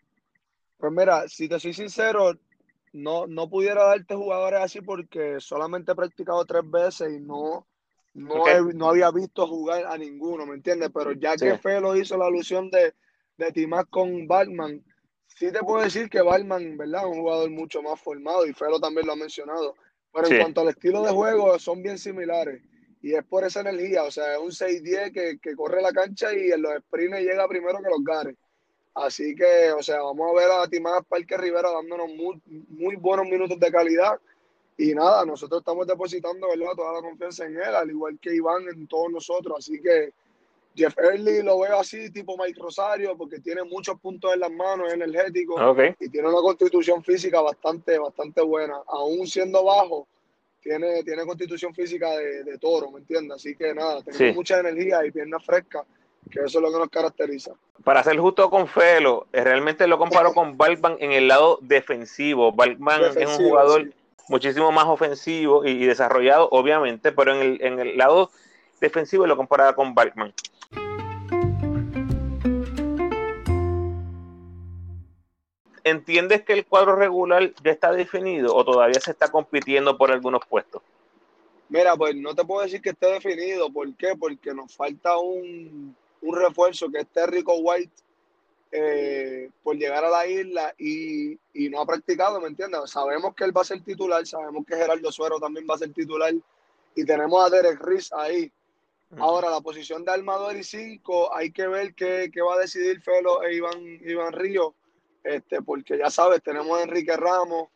Pues 0.79 0.93
mira, 0.93 1.29
si 1.29 1.47
te 1.47 1.61
soy 1.61 1.75
sincero, 1.75 2.33
no, 2.93 3.27
no 3.27 3.51
pudiera 3.51 3.85
darte 3.85 4.15
jugadores 4.15 4.61
así 4.61 4.81
porque 4.81 5.41
solamente 5.41 5.93
he 5.93 5.97
practicado 5.97 6.45
tres 6.47 6.63
veces 6.71 7.13
y 7.13 7.21
no, 7.21 7.67
no, 8.15 8.45
no 8.75 8.89
había 8.89 9.11
visto 9.11 9.47
jugar 9.47 9.85
a 9.87 9.99
ninguno, 9.99 10.47
¿me 10.47 10.55
entiendes? 10.55 10.91
Pero 10.95 11.13
ya 11.13 11.37
que 11.37 11.59
Felo 11.59 11.97
hizo 11.97 12.17
la 12.17 12.27
alusión 12.27 12.71
de, 12.71 12.95
de 13.37 13.53
Timás 13.53 13.87
con 13.91 14.27
Batman, 14.29 14.83
sí 15.27 15.51
te 15.51 15.59
puedo 15.61 15.83
decir 15.83 16.09
que 16.09 16.23
Batman, 16.23 16.77
¿verdad? 16.77 17.03
Es 17.03 17.09
un 17.09 17.21
jugador 17.21 17.51
mucho 17.51 17.83
más 17.83 18.01
formado 18.01 18.47
y 18.47 18.53
Felo 18.53 18.79
también 18.79 19.07
lo 19.07 19.15
ha 19.15 19.17
mencionado. 19.17 19.75
Pero 20.13 20.29
en 20.29 20.41
cuanto 20.41 20.61
al 20.61 20.69
estilo 20.69 21.03
de 21.03 21.11
juego, 21.11 21.59
son 21.59 21.83
bien 21.83 21.99
similares. 21.99 22.63
Y 23.03 23.15
es 23.15 23.25
por 23.25 23.45
esa 23.45 23.61
energía, 23.61 24.05
o 24.05 24.11
sea, 24.13 24.35
es 24.35 24.39
un 24.39 24.51
6-10 24.51 25.13
que, 25.13 25.39
que, 25.43 25.57
corre 25.57 25.83
la 25.83 25.93
cancha 25.93 26.33
y 26.33 26.53
en 26.53 26.63
los 26.63 26.73
sprints 26.85 27.19
llega 27.19 27.49
primero 27.49 27.79
que 27.79 27.91
los 27.91 28.05
gares. 28.05 28.37
Así 28.95 29.35
que, 29.35 29.73
o 29.73 29.83
sea, 29.83 30.03
vamos 30.03 30.31
a 30.31 30.39
ver 30.39 30.51
a 30.53 30.69
Timás 30.69 31.05
Parque 31.07 31.37
Rivera 31.37 31.71
dándonos 31.73 32.09
muy, 32.11 32.41
muy 32.69 32.95
buenos 32.95 33.27
minutos 33.27 33.59
de 33.59 33.73
calidad 33.73 34.21
y 34.77 34.95
nada, 34.95 35.25
nosotros 35.25 35.61
estamos 35.61 35.87
depositando 35.87 36.49
¿verdad? 36.49 36.73
toda 36.75 36.95
la 36.95 37.03
confianza 37.03 37.47
en 37.47 37.57
él, 37.57 37.75
al 37.75 37.91
igual 37.91 38.19
que 38.21 38.35
Iván 38.35 38.67
en 38.69 38.87
todos 38.89 39.11
nosotros. 39.11 39.57
Así 39.59 39.81
que 39.81 40.13
Jeff 40.75 40.99
Early 40.99 41.43
lo 41.43 41.61
veo 41.61 41.79
así, 41.79 42.11
tipo 42.11 42.37
Mike 42.37 42.61
Rosario, 42.61 43.17
porque 43.17 43.39
tiene 43.39 43.63
muchos 43.63 43.99
puntos 44.01 44.35
en 44.35 44.41
las 44.41 44.51
manos, 44.51 44.89
es 44.89 44.95
energético 44.95 45.55
y 46.01 46.09
tiene 46.09 46.29
una 46.29 46.41
constitución 46.41 47.05
física 47.05 47.41
bastante, 47.41 47.99
bastante 47.99 48.43
buena. 48.43 48.75
Aún 48.89 49.27
siendo 49.29 49.63
bajo, 49.65 50.09
tiene, 50.61 51.05
tiene 51.05 51.25
constitución 51.25 51.73
física 51.73 52.11
de, 52.17 52.59
toro, 52.59 52.91
¿me 52.91 52.99
entiendes? 52.99 53.37
Así 53.37 53.55
que 53.55 53.73
nada, 53.75 54.03
tiene 54.03 54.33
mucha 54.33 54.59
energía 54.59 55.07
y 55.07 55.13
piernas 55.13 55.45
frescas, 55.45 55.85
que 56.29 56.41
eso 56.41 56.59
es 56.59 56.63
lo 56.63 56.73
que 56.73 56.79
nos 56.79 56.91
caracteriza. 56.91 57.53
Para 57.85 58.03
ser 58.03 58.19
justo 58.19 58.51
con 58.51 58.67
Felo, 58.67 59.29
realmente 59.31 59.87
lo 59.87 59.99
comparo 59.99 60.33
con 60.35 60.57
Balkman 60.57 60.97
en 60.99 61.13
el 61.13 61.29
lado 61.29 61.61
defensivo. 61.63 62.51
Balkman 62.51 63.17
es 63.17 63.39
un 63.39 63.47
jugador 63.47 63.93
muchísimo 64.29 64.73
más 64.73 64.87
ofensivo 64.87 65.65
y, 65.65 65.85
desarrollado, 65.87 66.49
obviamente, 66.51 67.13
pero 67.13 67.35
en 67.35 67.41
el, 67.41 67.63
en 67.63 67.81
el 67.81 67.97
lado 67.97 68.31
defensivo 68.81 69.27
lo 69.27 69.37
comparaba 69.37 69.75
con 69.75 69.95
Balkman. 69.95 70.33
¿Entiendes 75.85 76.43
que 76.43 76.55
el 76.55 76.65
cuadro 76.65 76.97
regular 76.97 77.53
ya 77.63 77.71
está 77.71 77.93
definido 77.93 78.57
o 78.57 78.65
todavía 78.65 78.99
se 79.01 79.11
está 79.11 79.31
compitiendo 79.31 79.99
por 79.99 80.11
algunos 80.11 80.41
puestos? 80.47 80.83
Mira, 81.69 81.95
pues 81.95 82.17
no 82.17 82.35
te 82.35 82.45
puedo 82.45 82.63
decir 82.63 82.81
que 82.81 82.91
esté 82.91 83.07
definido. 83.07 83.71
¿Por 83.71 83.95
qué? 83.97 84.15
Porque 84.19 84.55
nos 84.55 84.75
falta 84.75 85.19
un, 85.19 85.95
refuerzo 86.23 86.91
que 86.91 87.01
es 87.01 87.07
Terrico 87.09 87.55
White 87.57 87.93
eh, 88.77 89.51
por 89.63 89.77
llegar 89.77 90.05
a 90.05 90.11
la 90.11 90.27
isla 90.27 90.75
y, 90.77 91.39
no 91.71 91.81
ha 91.81 91.87
practicado, 91.87 92.41
¿me 92.41 92.49
entiendes? 92.49 92.91
Sabemos 92.91 93.33
que 93.37 93.45
él 93.45 93.57
va 93.57 93.61
a 93.61 93.65
ser 93.65 93.81
titular, 93.85 94.27
sabemos 94.27 94.67
que 94.67 94.75
Gerardo 94.75 95.13
Suero 95.13 95.39
también 95.39 95.65
va 95.71 95.77
a 95.77 95.79
ser 95.79 95.93
titular 95.93 96.35
y 96.97 97.05
tenemos 97.05 97.47
a 97.47 97.51
Derek 97.51 97.81
Riz 97.81 98.13
ahí. 98.13 98.51
Ahora, 99.17 99.49
la 99.49 99.61
posición 99.61 100.05
de 100.05 100.11
armador 100.11 100.57
y 100.57 100.65
cinco, 100.65 101.33
hay 101.33 101.53
que 101.53 101.69
ver 101.69 101.95
qué, 101.95 102.29
va 102.45 102.55
a 102.55 102.59
decidir 102.59 103.01
Felo 103.01 103.45
e 103.45 103.55
Iván, 103.55 103.81
Iván 104.03 104.33
Río 104.33 104.75
este, 105.23 105.63
porque 105.63 105.97
ya 105.97 106.11
sabes, 106.11 106.43
tenemos 106.43 106.77
a 106.77 106.83
Enrique 106.83 107.17
Ramos, 107.17 107.69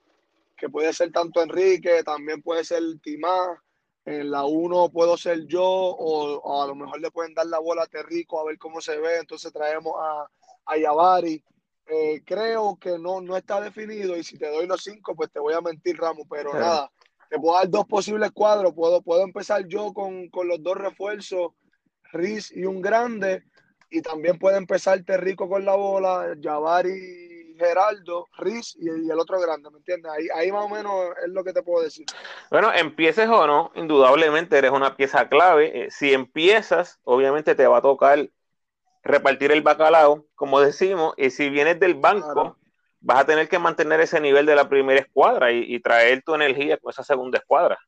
que 0.56 0.68
puede 0.68 0.92
ser 0.92 1.12
tanto 1.12 1.40
Enrique, 1.40 2.02
también 2.02 2.42
puede 2.42 2.64
ser 2.64 2.82
Timá, 3.00 3.62
en 4.04 4.32
la 4.32 4.44
1 4.44 4.88
puedo 4.90 5.16
ser 5.16 5.46
yo, 5.46 5.64
o, 5.64 6.60
a 6.60 6.66
lo 6.66 6.74
mejor 6.74 7.00
le 7.00 7.12
pueden 7.12 7.34
dar 7.34 7.46
la 7.46 7.60
bola 7.60 7.84
a 7.84 7.86
Terrico 7.86 8.40
a 8.40 8.44
ver 8.44 8.58
cómo 8.58 8.80
se 8.80 8.98
ve, 8.98 9.18
entonces 9.18 9.52
traemos 9.52 9.94
a, 9.96 10.28
a 10.68 10.76
Yavari. 10.76 11.42
Eh, 11.90 12.22
creo 12.24 12.76
que 12.78 12.98
no, 12.98 13.20
no 13.20 13.36
está 13.36 13.60
definido 13.60 14.16
y 14.16 14.22
si 14.22 14.36
te 14.36 14.50
doy 14.50 14.66
los 14.66 14.82
cinco, 14.82 15.16
pues 15.16 15.30
te 15.32 15.40
voy 15.40 15.54
a 15.54 15.60
mentir, 15.62 15.96
Ramos, 15.96 16.26
pero 16.28 16.52
nada, 16.52 16.90
te 17.30 17.38
puedo 17.38 17.56
dar 17.56 17.70
dos 17.70 17.86
posibles 17.86 18.30
cuadros, 18.32 18.74
puedo, 18.74 19.00
puedo 19.00 19.22
empezar 19.22 19.66
yo 19.66 19.94
con, 19.94 20.28
con 20.28 20.48
los 20.48 20.62
dos 20.62 20.76
refuerzos, 20.76 21.52
Riz 22.12 22.52
y 22.54 22.64
un 22.64 22.82
grande, 22.82 23.42
y 23.90 24.02
también 24.02 24.38
puede 24.38 24.58
empezar 24.58 25.02
Terrico 25.02 25.48
con 25.48 25.64
la 25.64 25.76
bola, 25.76 26.34
Yavari 26.38 27.56
Geraldo, 27.58 28.28
Riz 28.38 28.76
y, 28.78 28.88
el 28.88 29.18
otro 29.18 29.40
grande, 29.40 29.70
¿me 29.70 29.78
entiendes? 29.78 30.12
Ahí, 30.12 30.28
ahí 30.34 30.52
más 30.52 30.64
o 30.64 30.68
menos 30.68 30.92
es 31.24 31.30
lo 31.30 31.42
que 31.42 31.52
te 31.52 31.62
puedo 31.62 31.84
decir. 31.84 32.06
Bueno, 32.50 32.72
empieces 32.72 33.28
o 33.28 33.46
no, 33.46 33.72
indudablemente 33.74 34.56
eres 34.56 34.70
una 34.70 34.96
pieza 34.96 35.28
clave. 35.28 35.84
Eh, 35.84 35.90
si 35.90 36.12
empiezas, 36.12 36.98
obviamente 37.04 37.54
te 37.54 37.66
va 37.66 37.78
a 37.78 37.82
tocar 37.82 38.30
repartir 39.08 39.50
el 39.50 39.62
bacalao, 39.62 40.26
como 40.34 40.60
decimos, 40.60 41.14
y 41.16 41.30
si 41.30 41.48
vienes 41.48 41.80
del 41.80 41.94
banco, 41.94 42.58
vas 43.00 43.20
a 43.20 43.26
tener 43.26 43.48
que 43.48 43.58
mantener 43.58 44.00
ese 44.00 44.20
nivel 44.20 44.44
de 44.46 44.54
la 44.54 44.68
primera 44.68 45.00
escuadra 45.00 45.50
y, 45.50 45.80
traer 45.80 46.22
tu 46.22 46.34
energía 46.34 46.76
con 46.76 46.90
esa 46.90 47.02
segunda 47.02 47.38
escuadra. 47.38 47.78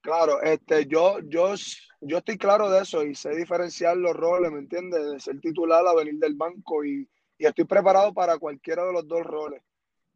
Claro, 0.00 0.42
este, 0.42 0.86
yo, 0.86 1.20
yo, 1.20 1.54
yo 2.00 2.18
estoy 2.18 2.38
claro 2.38 2.68
de 2.70 2.82
eso 2.82 3.04
y 3.04 3.14
sé 3.14 3.36
diferenciar 3.36 3.96
los 3.96 4.14
roles, 4.14 4.50
¿me 4.50 4.58
entiendes? 4.58 5.10
De 5.10 5.20
ser 5.20 5.38
titular 5.40 5.86
a 5.86 5.94
venir 5.94 6.14
del 6.14 6.34
banco 6.34 6.84
y, 6.84 7.08
y 7.38 7.46
estoy 7.46 7.64
preparado 7.64 8.12
para 8.12 8.38
cualquiera 8.38 8.84
de 8.84 8.92
los 8.92 9.06
dos 9.06 9.22
roles. 9.22 9.62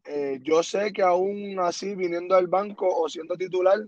Eh, 0.03 0.39
yo 0.41 0.61
sé 0.61 0.91
que 0.91 1.03
aún 1.03 1.57
así, 1.59 1.95
viniendo 1.95 2.35
del 2.35 2.47
banco 2.47 2.87
o 2.87 3.07
siendo 3.07 3.35
titular, 3.35 3.79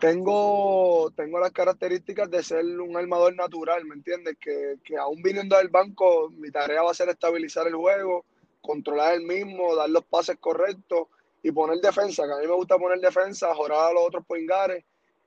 tengo, 0.00 1.10
tengo 1.16 1.38
las 1.38 1.52
características 1.52 2.30
de 2.30 2.42
ser 2.42 2.64
un 2.80 2.96
armador 2.96 3.34
natural, 3.34 3.84
¿me 3.84 3.94
entiendes? 3.94 4.36
Que, 4.40 4.76
que 4.84 4.96
aún 4.96 5.22
viniendo 5.22 5.56
del 5.56 5.68
banco, 5.68 6.30
mi 6.30 6.50
tarea 6.50 6.82
va 6.82 6.90
a 6.90 6.94
ser 6.94 7.08
estabilizar 7.08 7.66
el 7.66 7.74
juego, 7.74 8.24
controlar 8.60 9.14
el 9.14 9.22
mismo, 9.22 9.74
dar 9.76 9.90
los 9.90 10.04
pases 10.04 10.36
correctos 10.38 11.08
y 11.42 11.52
poner 11.52 11.78
defensa, 11.78 12.24
que 12.26 12.32
a 12.32 12.36
mí 12.38 12.46
me 12.46 12.54
gusta 12.54 12.78
poner 12.78 12.98
defensa, 12.98 13.54
jorar 13.54 13.90
a 13.90 13.92
los 13.92 14.04
otros 14.06 14.24
poingares 14.26 14.82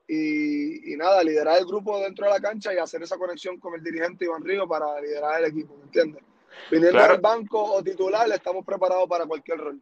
y, 0.08 0.94
y, 0.94 0.98
nada, 0.98 1.24
liderar 1.24 1.60
el 1.60 1.66
grupo 1.66 2.00
dentro 2.00 2.26
de 2.26 2.32
la 2.32 2.40
cancha 2.40 2.74
y 2.74 2.78
hacer 2.78 3.04
esa 3.04 3.18
conexión 3.18 3.60
con 3.60 3.76
el 3.76 3.84
dirigente 3.84 4.26
Iván 4.26 4.44
Río 4.44 4.68
para 4.68 5.00
liderar 5.00 5.40
el 5.40 5.52
equipo, 5.52 5.76
¿me 5.78 5.84
entiendes? 5.84 6.24
Viniendo 6.72 7.02
del 7.02 7.22
banco 7.22 7.62
o 7.62 7.84
titular, 7.84 8.30
estamos 8.32 8.66
preparados 8.66 9.08
para 9.08 9.26
cualquier 9.26 9.60
rol. 9.60 9.82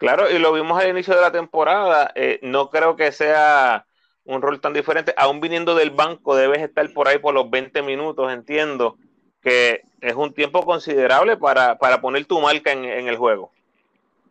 Claro, 0.00 0.30
y 0.30 0.38
lo 0.38 0.54
vimos 0.54 0.80
al 0.80 0.88
inicio 0.88 1.14
de 1.14 1.20
la 1.20 1.30
temporada. 1.30 2.10
Eh, 2.14 2.40
no 2.40 2.70
creo 2.70 2.96
que 2.96 3.12
sea 3.12 3.84
un 4.24 4.40
rol 4.40 4.58
tan 4.58 4.72
diferente. 4.72 5.12
Aún 5.14 5.40
viniendo 5.40 5.74
del 5.74 5.90
banco, 5.90 6.34
debes 6.34 6.62
estar 6.62 6.90
por 6.94 7.06
ahí 7.06 7.18
por 7.18 7.34
los 7.34 7.50
20 7.50 7.82
minutos, 7.82 8.32
entiendo 8.32 8.96
que 9.42 9.82
es 10.00 10.14
un 10.14 10.32
tiempo 10.32 10.64
considerable 10.64 11.36
para, 11.36 11.76
poner 12.00 12.24
tu 12.24 12.40
marca 12.40 12.72
en, 12.72 12.86
el 12.86 13.18
juego. 13.18 13.52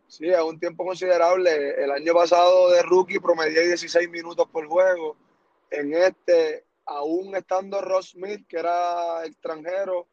Sí, 0.08 0.28
es 0.28 0.40
un 0.40 0.58
tiempo 0.58 0.84
considerable. 0.84 1.80
El 1.80 1.92
año 1.92 2.14
pasado 2.14 2.72
de 2.72 2.82
rookie 2.82 3.20
promedié 3.20 3.68
16 3.68 4.10
minutos 4.10 4.48
por 4.50 4.66
juego. 4.66 5.14
En 5.70 5.94
este, 5.94 6.64
aún 6.84 7.36
estando 7.36 7.80
Ross 7.80 8.10
Smith, 8.10 8.44
que 8.48 8.58
era 8.58 9.24
extranjero, 9.24 10.08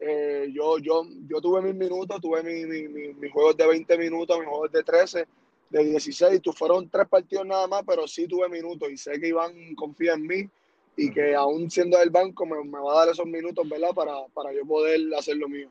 eh, 0.00 0.48
yo, 0.52 0.78
yo, 0.78 1.02
yo 1.28 1.40
tuve 1.40 1.60
mis 1.60 1.74
minutos, 1.74 2.20
tuve 2.20 2.42
mis 2.42 3.32
juegos 3.32 3.56
de 3.56 3.66
20 3.66 3.98
minutos, 3.98 4.38
mis 4.38 4.48
juegos 4.48 4.70
de 4.70 4.82
13, 4.84 5.26
de 5.70 5.84
16. 5.84 6.40
Tu 6.40 6.52
fueron 6.52 6.88
tres 6.88 7.08
partidos 7.08 7.46
nada 7.46 7.66
más, 7.66 7.82
pero 7.86 8.06
sí 8.06 8.28
tuve 8.28 8.48
minutos 8.48 8.88
y 8.90 8.96
sé 8.96 9.20
que 9.20 9.28
Iván 9.28 9.74
confía 9.74 10.14
en 10.14 10.26
mí 10.26 10.48
y 10.96 11.10
que 11.10 11.34
aún 11.34 11.70
siendo 11.70 11.98
del 11.98 12.10
banco 12.10 12.46
me, 12.46 12.56
va 12.56 12.92
a 12.92 12.98
dar 12.98 13.08
esos 13.08 13.26
minutos, 13.26 13.68
¿verdad? 13.68 13.90
Para, 13.94 14.12
para 14.34 14.52
yo 14.52 14.64
poder 14.64 15.00
hacer 15.16 15.36
lo 15.36 15.48
mío. 15.48 15.68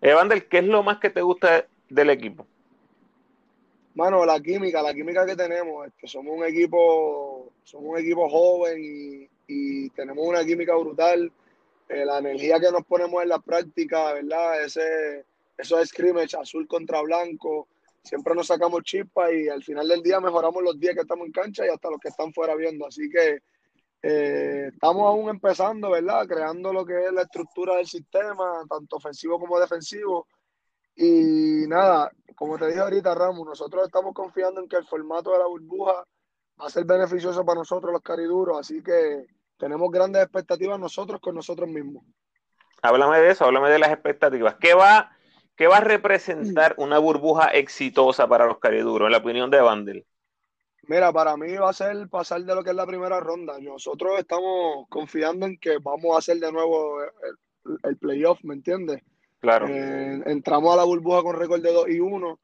Evander, 0.00 0.46
¿qué 0.46 0.58
es 0.58 0.64
lo 0.64 0.82
más 0.82 0.98
que 0.98 1.10
te 1.10 1.20
gusta 1.20 1.66
del 1.88 2.10
equipo? 2.10 2.46
Mano, 3.94 4.24
la 4.24 4.40
química, 4.40 4.82
la 4.82 4.94
química 4.94 5.26
que 5.26 5.36
tenemos, 5.36 5.88
que 5.98 6.06
somos 6.06 6.36
un 6.36 6.44
equipo, 6.44 7.50
somos 7.64 7.90
un 7.90 7.98
equipo 7.98 8.28
joven 8.30 8.82
y, 8.82 9.28
y 9.46 9.90
tenemos 9.90 10.26
una 10.26 10.44
química 10.44 10.74
brutal 10.76 11.30
eh, 11.90 12.04
la 12.04 12.18
energía 12.18 12.60
que 12.60 12.70
nos 12.70 12.86
ponemos 12.86 13.20
en 13.20 13.30
la 13.30 13.40
práctica, 13.40 14.12
¿verdad? 14.12 14.62
Ese, 14.62 15.26
esos 15.58 15.88
scrimmage 15.88 16.36
azul 16.36 16.68
contra 16.68 17.02
blanco, 17.02 17.66
siempre 18.00 18.32
nos 18.32 18.46
sacamos 18.46 18.84
chispas 18.84 19.32
y 19.32 19.48
al 19.48 19.64
final 19.64 19.88
del 19.88 20.00
día 20.00 20.20
mejoramos 20.20 20.62
los 20.62 20.78
días 20.78 20.94
que 20.94 21.00
estamos 21.00 21.26
en 21.26 21.32
cancha 21.32 21.66
y 21.66 21.68
hasta 21.68 21.90
los 21.90 21.98
que 21.98 22.10
están 22.10 22.32
fuera 22.32 22.54
viendo. 22.54 22.86
Así 22.86 23.10
que 23.10 23.42
eh, 24.02 24.70
estamos 24.72 25.04
aún 25.04 25.30
empezando, 25.30 25.90
¿verdad? 25.90 26.28
Creando 26.28 26.72
lo 26.72 26.86
que 26.86 27.06
es 27.06 27.12
la 27.12 27.22
estructura 27.22 27.74
del 27.74 27.88
sistema, 27.88 28.64
tanto 28.68 28.96
ofensivo 28.96 29.40
como 29.40 29.58
defensivo. 29.58 30.28
Y 30.94 31.66
nada, 31.66 32.12
como 32.36 32.56
te 32.56 32.68
dije 32.68 32.78
ahorita, 32.78 33.16
Ramos, 33.16 33.48
nosotros 33.48 33.84
estamos 33.84 34.14
confiando 34.14 34.60
en 34.60 34.68
que 34.68 34.76
el 34.76 34.86
formato 34.86 35.32
de 35.32 35.38
la 35.38 35.46
burbuja 35.46 36.04
va 36.60 36.66
a 36.66 36.70
ser 36.70 36.84
beneficioso 36.84 37.44
para 37.44 37.58
nosotros 37.58 37.92
los 37.92 38.02
cariduros, 38.02 38.60
así 38.60 38.80
que 38.80 39.26
tenemos 39.60 39.90
grandes 39.90 40.22
expectativas 40.22 40.80
nosotros 40.80 41.20
con 41.20 41.34
nosotros 41.34 41.68
mismos. 41.68 42.02
Háblame 42.82 43.18
de 43.20 43.30
eso, 43.30 43.44
háblame 43.44 43.68
de 43.68 43.78
las 43.78 43.92
expectativas. 43.92 44.56
¿Qué 44.58 44.74
va, 44.74 45.12
qué 45.54 45.66
va 45.66 45.76
a 45.76 45.82
representar 45.82 46.74
una 46.78 46.98
burbuja 46.98 47.48
exitosa 47.48 48.26
para 48.26 48.46
los 48.46 48.58
cariduros, 48.58 49.06
en 49.06 49.12
la 49.12 49.18
opinión 49.18 49.50
de 49.50 49.60
Vandel? 49.60 50.06
Mira, 50.84 51.12
para 51.12 51.36
mí 51.36 51.54
va 51.54 51.70
a 51.70 51.74
ser 51.74 52.08
pasar 52.08 52.42
de 52.42 52.54
lo 52.54 52.64
que 52.64 52.70
es 52.70 52.76
la 52.76 52.86
primera 52.86 53.20
ronda. 53.20 53.60
Nosotros 53.60 54.18
estamos 54.18 54.88
confiando 54.88 55.46
en 55.46 55.58
que 55.58 55.76
vamos 55.78 56.16
a 56.16 56.18
hacer 56.18 56.38
de 56.38 56.50
nuevo 56.50 56.96
el, 57.84 57.96
playoff, 57.98 58.42
¿me 58.42 58.54
entiendes? 58.54 59.02
Claro. 59.40 59.68
Eh, 59.68 60.22
entramos 60.26 60.72
a 60.72 60.78
la 60.78 60.84
burbuja 60.84 61.22
con 61.22 61.36
récord 61.36 61.62
de 61.62 61.72
2 61.72 61.88
y 61.90 62.00
1 62.00 62.40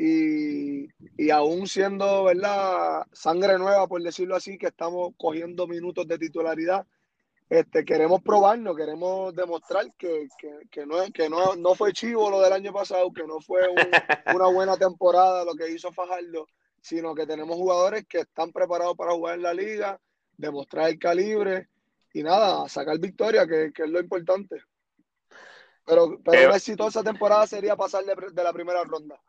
y, 0.00 0.88
y, 1.16 1.30
aún 1.30 1.66
siendo, 1.66 2.22
¿verdad? 2.22 3.04
Sangre 3.12 3.58
nueva, 3.58 3.88
por 3.88 4.00
decirlo 4.00 4.36
así, 4.36 4.56
que 4.56 4.68
estamos 4.68 5.12
cogiendo 5.16 5.66
minutos 5.66 6.06
de 6.06 6.18
titularidad, 6.18 6.86
este, 7.50 7.84
queremos 7.84 8.22
probarnos, 8.22 8.76
queremos 8.76 9.34
demostrar 9.34 9.92
que, 9.98 10.28
que, 10.70 10.86
no, 10.86 10.98
que 11.12 11.28
no, 11.28 11.56
no, 11.56 11.74
fue 11.74 11.92
chivo 11.92 12.30
lo 12.30 12.40
del 12.40 12.52
año 12.52 12.72
pasado, 12.72 13.12
que 13.12 13.26
no 13.26 13.40
fue 13.40 13.62
una 14.36 14.46
buena 14.46 14.76
temporada 14.76 15.44
lo 15.44 15.54
que 15.56 15.68
hizo 15.68 15.90
Fajardo, 15.90 16.46
sino 16.80 17.12
que 17.12 17.26
tenemos 17.26 17.56
jugadores 17.56 18.06
que 18.06 18.20
están 18.20 18.52
preparados 18.52 18.96
para 18.96 19.14
jugar 19.14 19.34
en 19.34 19.42
la 19.42 19.52
liga, 19.52 20.00
demostrar 20.36 20.90
el 20.90 20.98
calibre 21.00 21.70
y 22.12 22.22
nada, 22.22 22.68
sacar 22.68 23.00
victoria, 23.00 23.48
que, 23.48 23.72
es 23.74 23.90
lo 23.90 23.98
importante. 23.98 24.62
Pero, 25.84 26.20
pero 26.24 26.46
una 26.46 26.56
exitosa 26.56 27.02
temporada 27.02 27.48
sería 27.48 27.74
pasar 27.74 28.04
de 28.04 28.44
la 28.44 28.52
primera 28.52 28.84
ronda. 28.84 29.20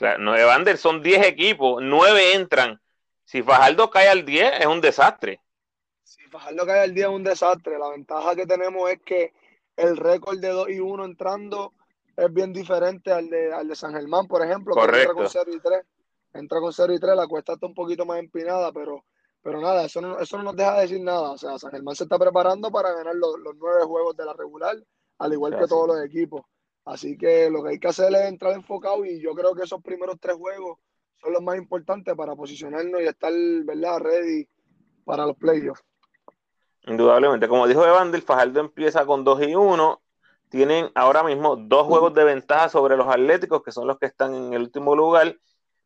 Claro, 0.00 0.34
Evander 0.34 0.78
son 0.78 1.02
10 1.02 1.26
equipos, 1.26 1.82
9 1.82 2.32
entran. 2.32 2.80
Si 3.22 3.42
Fajardo 3.42 3.90
cae 3.90 4.08
al 4.08 4.24
10 4.24 4.60
es 4.60 4.66
un 4.66 4.80
desastre. 4.80 5.42
Si 6.02 6.22
Fajardo 6.22 6.64
cae 6.64 6.80
al 6.80 6.94
10 6.94 7.06
es 7.06 7.14
un 7.14 7.22
desastre. 7.22 7.78
La 7.78 7.90
ventaja 7.90 8.34
que 8.34 8.46
tenemos 8.46 8.90
es 8.90 8.98
que 9.02 9.34
el 9.76 9.98
récord 9.98 10.38
de 10.38 10.48
2 10.48 10.70
y 10.70 10.80
1 10.80 11.04
entrando 11.04 11.74
es 12.16 12.32
bien 12.32 12.54
diferente 12.54 13.12
al 13.12 13.28
de, 13.28 13.52
al 13.52 13.68
de 13.68 13.76
San 13.76 13.92
Germán, 13.92 14.26
por 14.26 14.42
ejemplo, 14.42 14.74
que 14.74 14.80
entra 14.80 15.12
con 15.12 15.28
0 15.28 15.50
y 15.54 15.60
3. 15.60 15.82
Entra 16.32 16.60
con 16.60 16.72
0 16.72 16.94
y 16.94 16.98
3, 16.98 17.14
la 17.14 17.26
cuesta 17.26 17.52
está 17.52 17.66
un 17.66 17.74
poquito 17.74 18.06
más 18.06 18.20
empinada, 18.20 18.72
pero, 18.72 19.04
pero 19.42 19.60
nada, 19.60 19.84
eso 19.84 20.00
no, 20.00 20.18
eso 20.18 20.38
no 20.38 20.44
nos 20.44 20.56
deja 20.56 20.80
decir 20.80 21.02
nada. 21.02 21.32
O 21.32 21.36
sea, 21.36 21.58
San 21.58 21.72
Germán 21.72 21.94
se 21.94 22.04
está 22.04 22.18
preparando 22.18 22.70
para 22.70 22.90
ganar 22.94 23.16
los, 23.16 23.38
los 23.38 23.54
nueve 23.56 23.84
juegos 23.84 24.16
de 24.16 24.24
la 24.24 24.32
regular, 24.32 24.78
al 25.18 25.32
igual 25.34 25.58
que 25.58 25.66
todos 25.66 25.88
los 25.88 26.02
equipos. 26.02 26.40
Así 26.84 27.16
que 27.16 27.50
lo 27.50 27.62
que 27.62 27.70
hay 27.70 27.78
que 27.78 27.88
hacer 27.88 28.12
es 28.14 28.22
entrar 28.22 28.52
enfocado 28.54 29.04
y 29.04 29.20
yo 29.20 29.34
creo 29.34 29.54
que 29.54 29.64
esos 29.64 29.82
primeros 29.82 30.16
tres 30.20 30.36
juegos 30.36 30.78
son 31.20 31.32
los 31.32 31.42
más 31.42 31.56
importantes 31.56 32.14
para 32.14 32.34
posicionarnos 32.34 33.00
y 33.00 33.06
estar, 33.06 33.32
¿verdad?, 33.64 33.98
ready 33.98 34.48
para 35.04 35.26
los 35.26 35.36
playoffs. 35.36 35.82
Indudablemente, 36.86 37.46
como 37.46 37.66
dijo 37.66 37.84
Evander, 37.84 38.22
Fajardo 38.22 38.60
empieza 38.60 39.04
con 39.04 39.22
2 39.22 39.42
y 39.42 39.54
1. 39.54 40.02
Tienen 40.48 40.90
ahora 40.94 41.22
mismo 41.22 41.56
dos 41.56 41.86
juegos 41.86 42.14
de 42.14 42.24
ventaja 42.24 42.68
sobre 42.68 42.96
los 42.96 43.06
Atléticos, 43.06 43.62
que 43.62 43.70
son 43.70 43.86
los 43.86 43.98
que 43.98 44.06
están 44.06 44.34
en 44.34 44.54
el 44.54 44.62
último 44.62 44.96
lugar, 44.96 45.36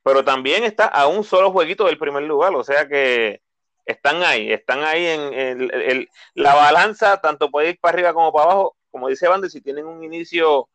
pero 0.02 0.24
también 0.24 0.64
está 0.64 0.86
a 0.86 1.06
un 1.06 1.24
solo 1.24 1.50
jueguito 1.50 1.86
del 1.86 1.98
primer 1.98 2.22
lugar, 2.22 2.54
o 2.54 2.64
sea 2.64 2.88
que 2.88 3.42
están 3.84 4.22
ahí, 4.22 4.50
están 4.52 4.82
ahí 4.82 5.04
en 5.06 6.08
la 6.34 6.54
balanza, 6.54 7.20
tanto 7.20 7.50
puede 7.50 7.70
ir 7.70 7.78
para 7.80 7.94
arriba 7.94 8.14
como 8.14 8.32
para 8.32 8.52
abajo. 8.52 8.76
Como 8.90 9.08
dice 9.08 9.26
Evander, 9.26 9.50
si 9.50 9.60
tienen 9.60 9.86
un 9.86 10.02
inicio 10.02 10.68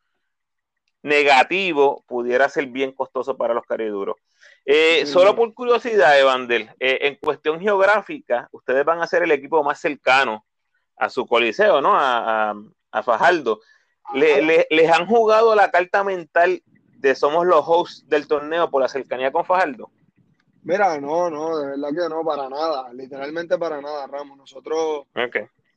negativo, 1.02 2.04
pudiera 2.06 2.48
ser 2.48 2.66
bien 2.66 2.92
costoso 2.92 3.36
para 3.36 3.54
los 3.54 3.64
cariduros. 3.64 4.16
Eh, 4.64 5.06
solo 5.06 5.34
por 5.34 5.52
curiosidad, 5.54 6.18
Evander, 6.18 6.74
eh, 6.78 6.98
en 7.02 7.16
cuestión 7.16 7.60
geográfica, 7.60 8.48
ustedes 8.52 8.84
van 8.84 9.00
a 9.00 9.06
ser 9.06 9.22
el 9.22 9.32
equipo 9.32 9.64
más 9.64 9.80
cercano 9.80 10.44
a 10.96 11.08
su 11.08 11.26
coliseo, 11.26 11.80
¿no? 11.80 11.92
A, 11.94 12.54
Fajardo. 13.04 13.60
¿Les 14.14 14.90
han 14.90 15.06
jugado 15.06 15.54
la 15.54 15.70
carta 15.70 16.04
mental 16.04 16.62
de 16.98 17.14
somos 17.14 17.46
los 17.46 17.64
hosts 17.66 18.06
del 18.08 18.26
torneo 18.26 18.68
por 18.68 18.82
la 18.82 18.88
cercanía 18.88 19.32
con 19.32 19.44
Fajardo? 19.44 19.90
Mira, 20.62 21.00
no, 21.00 21.30
no, 21.30 21.56
de 21.56 21.66
verdad 21.68 21.88
que 21.88 22.08
no, 22.08 22.22
para 22.22 22.48
nada, 22.50 22.92
literalmente 22.92 23.56
para 23.56 23.80
nada, 23.80 24.06
Ramos. 24.06 24.36
Nosotros 24.36 25.06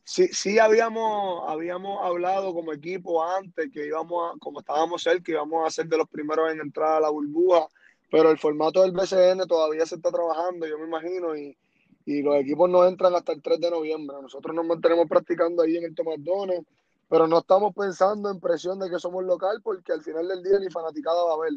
sí, 0.04 0.28
sí 0.28 0.60
habíamos, 0.60 1.44
habíamos 1.48 2.04
hablado 2.04 2.54
como 2.54 2.74
equipo 2.74 3.24
antes 3.24 3.72
que 3.72 3.88
íbamos 3.88 4.36
a, 4.36 4.40
como 4.40 4.60
estábamos 4.60 5.04
cerca, 5.04 5.32
íbamos 5.32 5.68
a 5.68 5.72
ser 5.72 5.88
de 5.88 5.98
los 5.98 6.10
primeros 6.10 6.52
en 6.52 6.62
entrar 6.62 6.98
a 6.98 7.00
la 7.00 7.10
burbuja 7.10 7.68
pero 8.14 8.30
el 8.30 8.38
formato 8.38 8.84
del 8.84 8.92
BCN 8.92 9.48
todavía 9.48 9.88
se 9.88 9.96
está 9.96 10.12
trabajando, 10.12 10.68
yo 10.68 10.78
me 10.78 10.86
imagino, 10.86 11.36
y, 11.36 11.58
los 12.06 12.36
equipos 12.36 12.70
no 12.70 12.86
entran 12.86 13.16
hasta 13.16 13.32
el 13.32 13.42
3 13.42 13.60
de 13.60 13.72
noviembre. 13.72 14.16
Nosotros 14.22 14.56
nos 14.56 14.68
mantenemos 14.68 15.08
practicando 15.10 15.64
ahí 15.64 15.78
en 15.78 15.86
el 15.86 15.96
Tomadones, 15.96 16.62
pero 17.10 17.28
no 17.28 17.40
estamos 17.40 17.74
pensando 17.74 18.30
en 18.30 18.40
presión 18.40 18.78
de 18.78 18.88
que 18.88 19.00
somos 19.00 19.24
local 19.24 19.62
porque 19.64 19.94
al 19.94 20.04
final 20.04 20.28
del 20.28 20.44
día 20.44 20.60
ni 20.60 20.70
fanaticada 20.70 21.24
va 21.24 21.32
a 21.32 21.36
haber. 21.38 21.54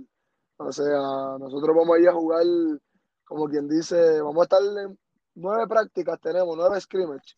O 0.56 0.72
sea, 0.72 1.36
nosotros 1.38 1.76
vamos 1.76 1.94
a 1.94 2.00
ir 2.00 2.08
a 2.08 2.14
jugar, 2.14 2.46
como 3.24 3.48
quien 3.50 3.68
dice, 3.68 4.22
vamos 4.22 4.38
a 4.38 4.44
estar 4.44 4.62
en 4.62 4.98
nueve 5.34 5.66
prácticas, 5.68 6.18
tenemos 6.22 6.56
nueve 6.56 6.80
scrimmage, 6.80 7.36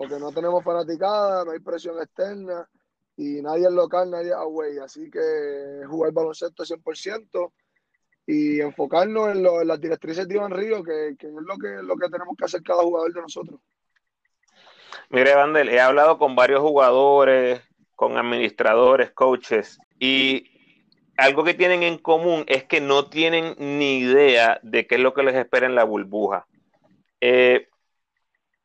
porque 0.00 0.18
no 0.18 0.32
tenemos 0.32 0.64
fanaticada, 0.64 1.44
no 1.44 1.50
hay 1.50 1.58
presión 1.58 2.00
externa 2.00 2.66
y 3.18 3.42
nadie 3.42 3.66
es 3.66 3.72
local, 3.72 4.10
nadie 4.10 4.30
es 4.30 4.34
away. 4.34 4.78
Así 4.78 5.10
que 5.10 5.20
jugar 5.86 6.10
baloncesto 6.10 6.64
100% 6.64 7.52
y 8.26 8.62
enfocarnos 8.62 9.28
en, 9.28 9.42
las 9.42 9.78
directrices 9.78 10.26
de 10.26 10.36
Iván 10.36 10.52
Río, 10.52 10.82
que, 10.82 11.08
es 11.08 11.16
lo 11.20 11.58
que, 11.58 11.82
lo 11.82 11.96
que 11.96 12.08
tenemos 12.08 12.34
que 12.34 12.46
hacer 12.46 12.62
cada 12.62 12.82
jugador 12.82 13.12
de 13.12 13.20
nosotros. 13.20 13.60
Mire, 15.10 15.34
Vandel, 15.34 15.68
he 15.68 15.80
hablado 15.80 16.16
con 16.16 16.34
varios 16.34 16.62
jugadores, 16.62 17.60
con 17.94 18.16
administradores, 18.16 19.10
coaches, 19.10 19.78
y 19.98 20.46
algo 21.18 21.44
que 21.44 21.52
tienen 21.52 21.82
en 21.82 21.98
común 21.98 22.44
es 22.46 22.64
que 22.64 22.80
no 22.80 23.10
tienen 23.10 23.54
ni 23.58 23.98
idea 23.98 24.60
de 24.62 24.86
qué 24.86 24.94
es 24.94 25.00
lo 25.02 25.12
que 25.12 25.24
les 25.24 25.34
espera 25.34 25.66
en 25.66 25.74
la 25.74 25.84
burbuja. 25.84 26.46
Eh, 27.20 27.68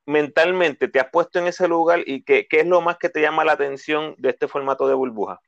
mentalmente, 0.05 0.87
¿te 0.87 0.99
has 0.99 1.09
puesto 1.09 1.39
en 1.39 1.47
ese 1.47 1.67
lugar 1.67 2.01
y 2.05 2.23
qué, 2.23 2.47
qué, 2.47 2.61
es 2.61 2.67
lo 2.67 2.81
más 2.81 2.97
que 2.97 3.09
te 3.09 3.21
llama 3.21 3.45
la 3.45 3.53
atención 3.53 4.15
de 4.17 4.29
este 4.29 4.47
formato 4.47 4.87
de 4.87 4.93
burbuja? 4.93 5.41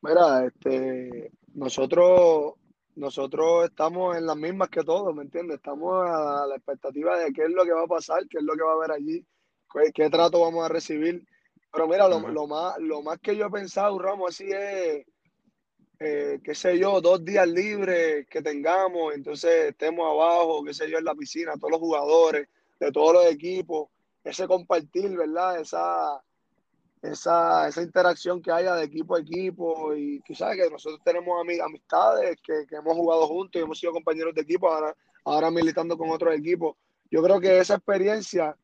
Mira, 0.00 0.46
este, 0.46 1.32
nosotros 1.54 2.54
nosotros 2.98 3.66
estamos 3.66 4.16
en 4.16 4.26
las 4.26 4.36
mismas 4.36 4.68
que 4.70 4.82
todos, 4.82 5.14
¿me 5.14 5.22
entiendes? 5.22 5.58
Estamos 5.58 6.04
a 6.04 6.46
la 6.48 6.56
expectativa 6.56 7.16
de 7.18 7.32
qué 7.32 7.44
es 7.44 7.50
lo 7.50 7.64
que 7.64 7.72
va 7.72 7.84
a 7.84 7.86
pasar, 7.86 8.26
qué 8.28 8.38
es 8.38 8.44
lo 8.44 8.54
que 8.54 8.62
va 8.64 8.72
a 8.72 8.74
haber 8.74 8.90
allí, 8.90 9.24
qué, 9.94 10.10
trato 10.10 10.40
vamos 10.40 10.64
a 10.64 10.68
recibir. 10.68 11.24
Pero 11.72 11.86
mira, 11.86 12.08
lo, 12.08 12.46
más, 12.48 12.76
lo 12.78 13.02
más 13.02 13.20
que 13.20 13.36
yo 13.36 13.46
he 13.46 13.50
pensado, 13.50 13.98
Ramos, 13.98 14.30
así 14.30 14.50
es, 14.50 15.06
eh, 16.00 16.40
qué 16.42 16.54
sé 16.54 16.76
yo, 16.76 17.00
dos 17.00 17.24
días 17.24 17.46
libres 17.46 18.26
que 18.28 18.42
tengamos, 18.42 19.14
entonces 19.14 19.66
estemos 19.70 20.04
abajo, 20.10 20.64
qué 20.64 20.74
sé 20.74 20.90
yo, 20.90 20.98
en 20.98 21.04
la 21.04 21.14
piscina, 21.14 21.54
todos 21.56 21.70
los 21.70 21.80
jugadores, 21.80 22.48
de 22.80 22.92
todos 22.92 23.14
los 23.14 23.26
equipos, 23.26 23.88
ese 24.24 24.46
compartir, 24.46 25.16
¿verdad? 25.16 25.60
Esa, 25.60 26.22
esa, 27.02 27.68
esa 27.68 27.82
interacción 27.82 28.42
que 28.42 28.50
haya 28.50 28.74
de 28.74 28.84
equipo 28.84 29.16
a 29.16 29.20
equipo 29.20 29.94
y 29.94 30.20
quizás 30.22 30.56
que 30.56 30.70
nosotros 30.70 31.00
tenemos 31.04 31.40
amistades 31.62 32.36
que, 32.42 32.66
que, 32.66 32.76
hemos 32.76 32.94
jugado 32.94 33.26
juntos 33.26 33.60
y 33.60 33.64
hemos 33.64 33.78
sido 33.78 33.92
compañeros 33.92 34.34
de 34.34 34.42
equipo, 34.42 34.68
ahora, 34.68 34.94
ahora 35.24 35.50
militando 35.50 35.96
con 35.96 36.10
otros 36.10 36.34
equipos. 36.34 36.76
Yo 37.10 37.22
creo 37.22 37.40
que 37.40 37.58
esa 37.58 37.76
experiencia, 37.76 38.56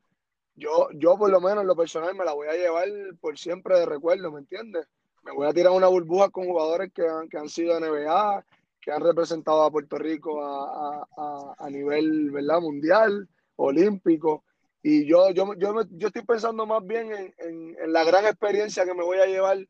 yo, 0.56 0.88
yo 0.94 1.16
por 1.16 1.30
lo 1.30 1.40
menos 1.40 1.62
en 1.62 1.68
lo 1.68 1.76
personal 1.76 2.14
me 2.14 2.24
la 2.24 2.34
voy 2.34 2.48
a 2.48 2.54
llevar 2.54 2.88
por 3.20 3.38
siempre 3.38 3.78
de 3.78 3.86
recuerdo, 3.86 4.30
¿me 4.30 4.40
entiendes? 4.40 4.86
Me 5.22 5.32
voy 5.32 5.46
a 5.46 5.52
tirar 5.54 5.72
una 5.72 5.88
burbuja 5.88 6.28
con 6.28 6.44
jugadores 6.44 6.92
que 6.92 7.06
han, 7.06 7.28
que 7.28 7.38
han 7.38 7.48
sido 7.48 7.78
NBA, 7.80 8.44
que 8.82 8.92
han 8.92 9.00
representado 9.00 9.62
a 9.62 9.70
Puerto 9.70 9.96
Rico 9.96 10.44
a, 10.44 11.06
a, 11.16 11.54
a 11.56 11.70
nivel 11.70 12.30
¿verdad? 12.30 12.60
mundial, 12.60 13.26
olímpico 13.56 14.44
y 14.86 15.06
yo, 15.06 15.30
yo, 15.30 15.54
yo, 15.54 15.82
yo 15.92 16.08
estoy 16.08 16.22
pensando 16.26 16.66
más 16.66 16.86
bien 16.86 17.10
en, 17.38 17.74
en, 17.80 17.92
la 17.92 18.04
gran 18.04 18.26
experiencia 18.26 18.84
que 18.84 18.92
me 18.92 19.02
voy 19.02 19.16
a 19.16 19.24
llevar 19.24 19.66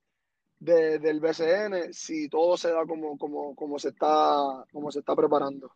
del 0.59 1.20
BCN 1.20 1.92
si 1.92 2.29
todo 2.29 2.57
se 2.57 2.73
da 2.73 2.85
como, 2.85 3.16
como, 3.16 3.55
como, 3.55 3.79
se, 3.79 3.90
está, 3.90 4.64
como 4.73 4.90
se 4.90 4.99
está 4.99 5.14
preparando. 5.14 5.70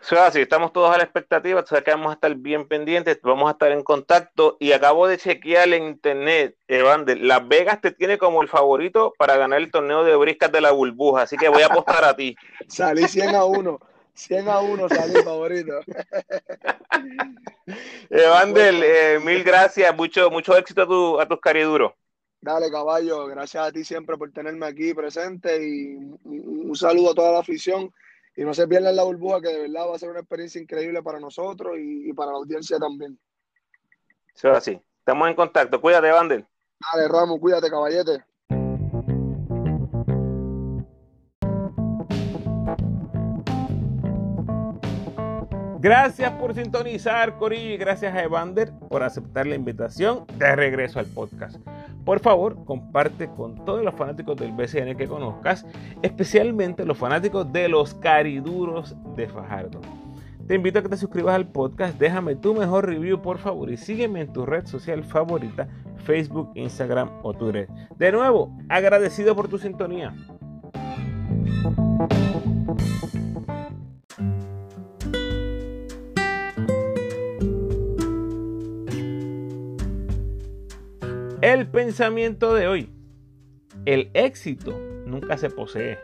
Sí, 0.00 0.16
así, 0.16 0.40
estamos 0.40 0.72
todos 0.72 0.94
a 0.94 0.96
la 0.96 1.04
expectativa, 1.04 1.64
sea 1.66 1.82
que 1.82 1.90
vamos 1.90 2.10
a 2.10 2.14
estar 2.14 2.34
bien 2.34 2.66
pendientes, 2.66 3.20
vamos 3.22 3.48
a 3.48 3.52
estar 3.52 3.70
en 3.70 3.82
contacto 3.82 4.56
y 4.58 4.72
acabo 4.72 5.06
de 5.06 5.18
chequear 5.18 5.68
en 5.74 5.88
internet, 5.88 6.56
Evander, 6.66 7.20
Las 7.20 7.46
Vegas 7.46 7.82
te 7.82 7.92
tiene 7.92 8.16
como 8.16 8.40
el 8.40 8.48
favorito 8.48 9.12
para 9.18 9.36
ganar 9.36 9.60
el 9.60 9.70
torneo 9.70 10.04
de 10.04 10.16
briscas 10.16 10.50
de 10.50 10.62
la 10.62 10.72
burbuja, 10.72 11.22
así 11.22 11.36
que 11.36 11.50
voy 11.50 11.62
a 11.62 11.66
apostar 11.66 12.02
a 12.02 12.16
ti. 12.16 12.34
Salí 12.66 13.06
100 13.06 13.34
a 13.34 13.44
1. 13.44 13.78
100 14.14 14.48
a 14.48 14.60
1 14.60 14.88
salí 14.88 15.22
favorito. 15.22 15.80
Evandel, 18.10 18.82
eh, 18.82 19.18
mil 19.22 19.42
gracias, 19.42 19.94
mucho, 19.96 20.30
mucho 20.30 20.56
éxito 20.56 20.82
a, 20.82 20.86
tu, 20.86 21.20
a 21.20 21.26
tus 21.26 21.40
cariduros. 21.40 21.92
Dale, 22.40 22.70
caballo, 22.70 23.26
gracias 23.26 23.68
a 23.68 23.70
ti 23.70 23.84
siempre 23.84 24.16
por 24.16 24.32
tenerme 24.32 24.66
aquí 24.66 24.92
presente 24.94 25.64
y 25.64 25.94
un, 26.24 26.74
saludo 26.74 27.12
a 27.12 27.14
toda 27.14 27.32
la 27.32 27.38
afición. 27.38 27.92
Y 28.34 28.42
no 28.42 28.52
se 28.52 28.66
pierdan 28.66 28.96
la 28.96 29.04
burbuja, 29.04 29.40
que 29.40 29.48
de 29.48 29.60
verdad 29.60 29.90
va 29.90 29.94
a 29.94 29.98
ser 29.98 30.10
una 30.10 30.20
experiencia 30.20 30.60
increíble 30.60 31.02
para 31.02 31.20
nosotros 31.20 31.76
y, 31.78 32.12
para 32.14 32.32
la 32.32 32.38
audiencia 32.38 32.78
también. 32.78 33.18
Eso 34.34 34.50
es 34.50 34.56
así. 34.56 34.82
Estamos 34.98 35.28
en 35.28 35.34
contacto. 35.34 35.80
Cuídate, 35.80 36.10
Vandel. 36.10 36.46
Dale, 36.80 37.08
Ramos, 37.08 37.38
cuídate, 37.38 37.70
caballete. 37.70 38.24
Gracias 45.82 46.30
por 46.34 46.54
sintonizar, 46.54 47.38
Corillo, 47.38 47.74
y 47.74 47.76
gracias 47.76 48.14
a 48.14 48.22
Evander 48.22 48.70
por 48.88 49.02
aceptar 49.02 49.48
la 49.48 49.56
invitación 49.56 50.24
de 50.38 50.54
regreso 50.54 51.00
al 51.00 51.06
podcast. 51.06 51.56
Por 52.04 52.20
favor, 52.20 52.64
comparte 52.64 53.26
con 53.26 53.64
todos 53.64 53.82
los 53.82 53.92
fanáticos 53.96 54.36
del 54.36 54.52
BCN 54.52 54.96
que 54.96 55.08
conozcas, 55.08 55.66
especialmente 56.02 56.84
los 56.84 56.96
fanáticos 56.96 57.52
de 57.52 57.68
los 57.68 57.94
cariduros 57.94 58.94
de 59.16 59.26
Fajardo. 59.26 59.80
Te 60.46 60.54
invito 60.54 60.78
a 60.78 60.82
que 60.82 60.88
te 60.88 60.96
suscribas 60.96 61.34
al 61.34 61.48
podcast, 61.48 61.98
déjame 61.98 62.36
tu 62.36 62.54
mejor 62.54 62.86
review 62.86 63.20
por 63.20 63.38
favor 63.38 63.68
y 63.68 63.76
sígueme 63.76 64.20
en 64.20 64.32
tu 64.32 64.46
red 64.46 64.64
social 64.66 65.02
favorita, 65.02 65.66
Facebook, 66.04 66.52
Instagram 66.54 67.10
o 67.24 67.34
Twitter. 67.34 67.66
De 67.96 68.12
nuevo, 68.12 68.56
agradecido 68.68 69.34
por 69.34 69.48
tu 69.48 69.58
sintonía. 69.58 70.14
El 81.62 81.68
pensamiento 81.68 82.54
de 82.56 82.66
hoy. 82.66 82.90
El 83.84 84.10
éxito 84.14 84.76
nunca 85.06 85.38
se 85.38 85.48
posee. 85.48 85.96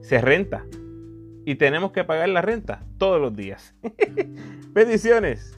Se 0.00 0.20
renta. 0.20 0.66
Y 1.44 1.54
tenemos 1.54 1.92
que 1.92 2.02
pagar 2.02 2.28
la 2.30 2.42
renta 2.42 2.84
todos 2.98 3.20
los 3.20 3.36
días. 3.36 3.76
Bendiciones. 4.72 5.56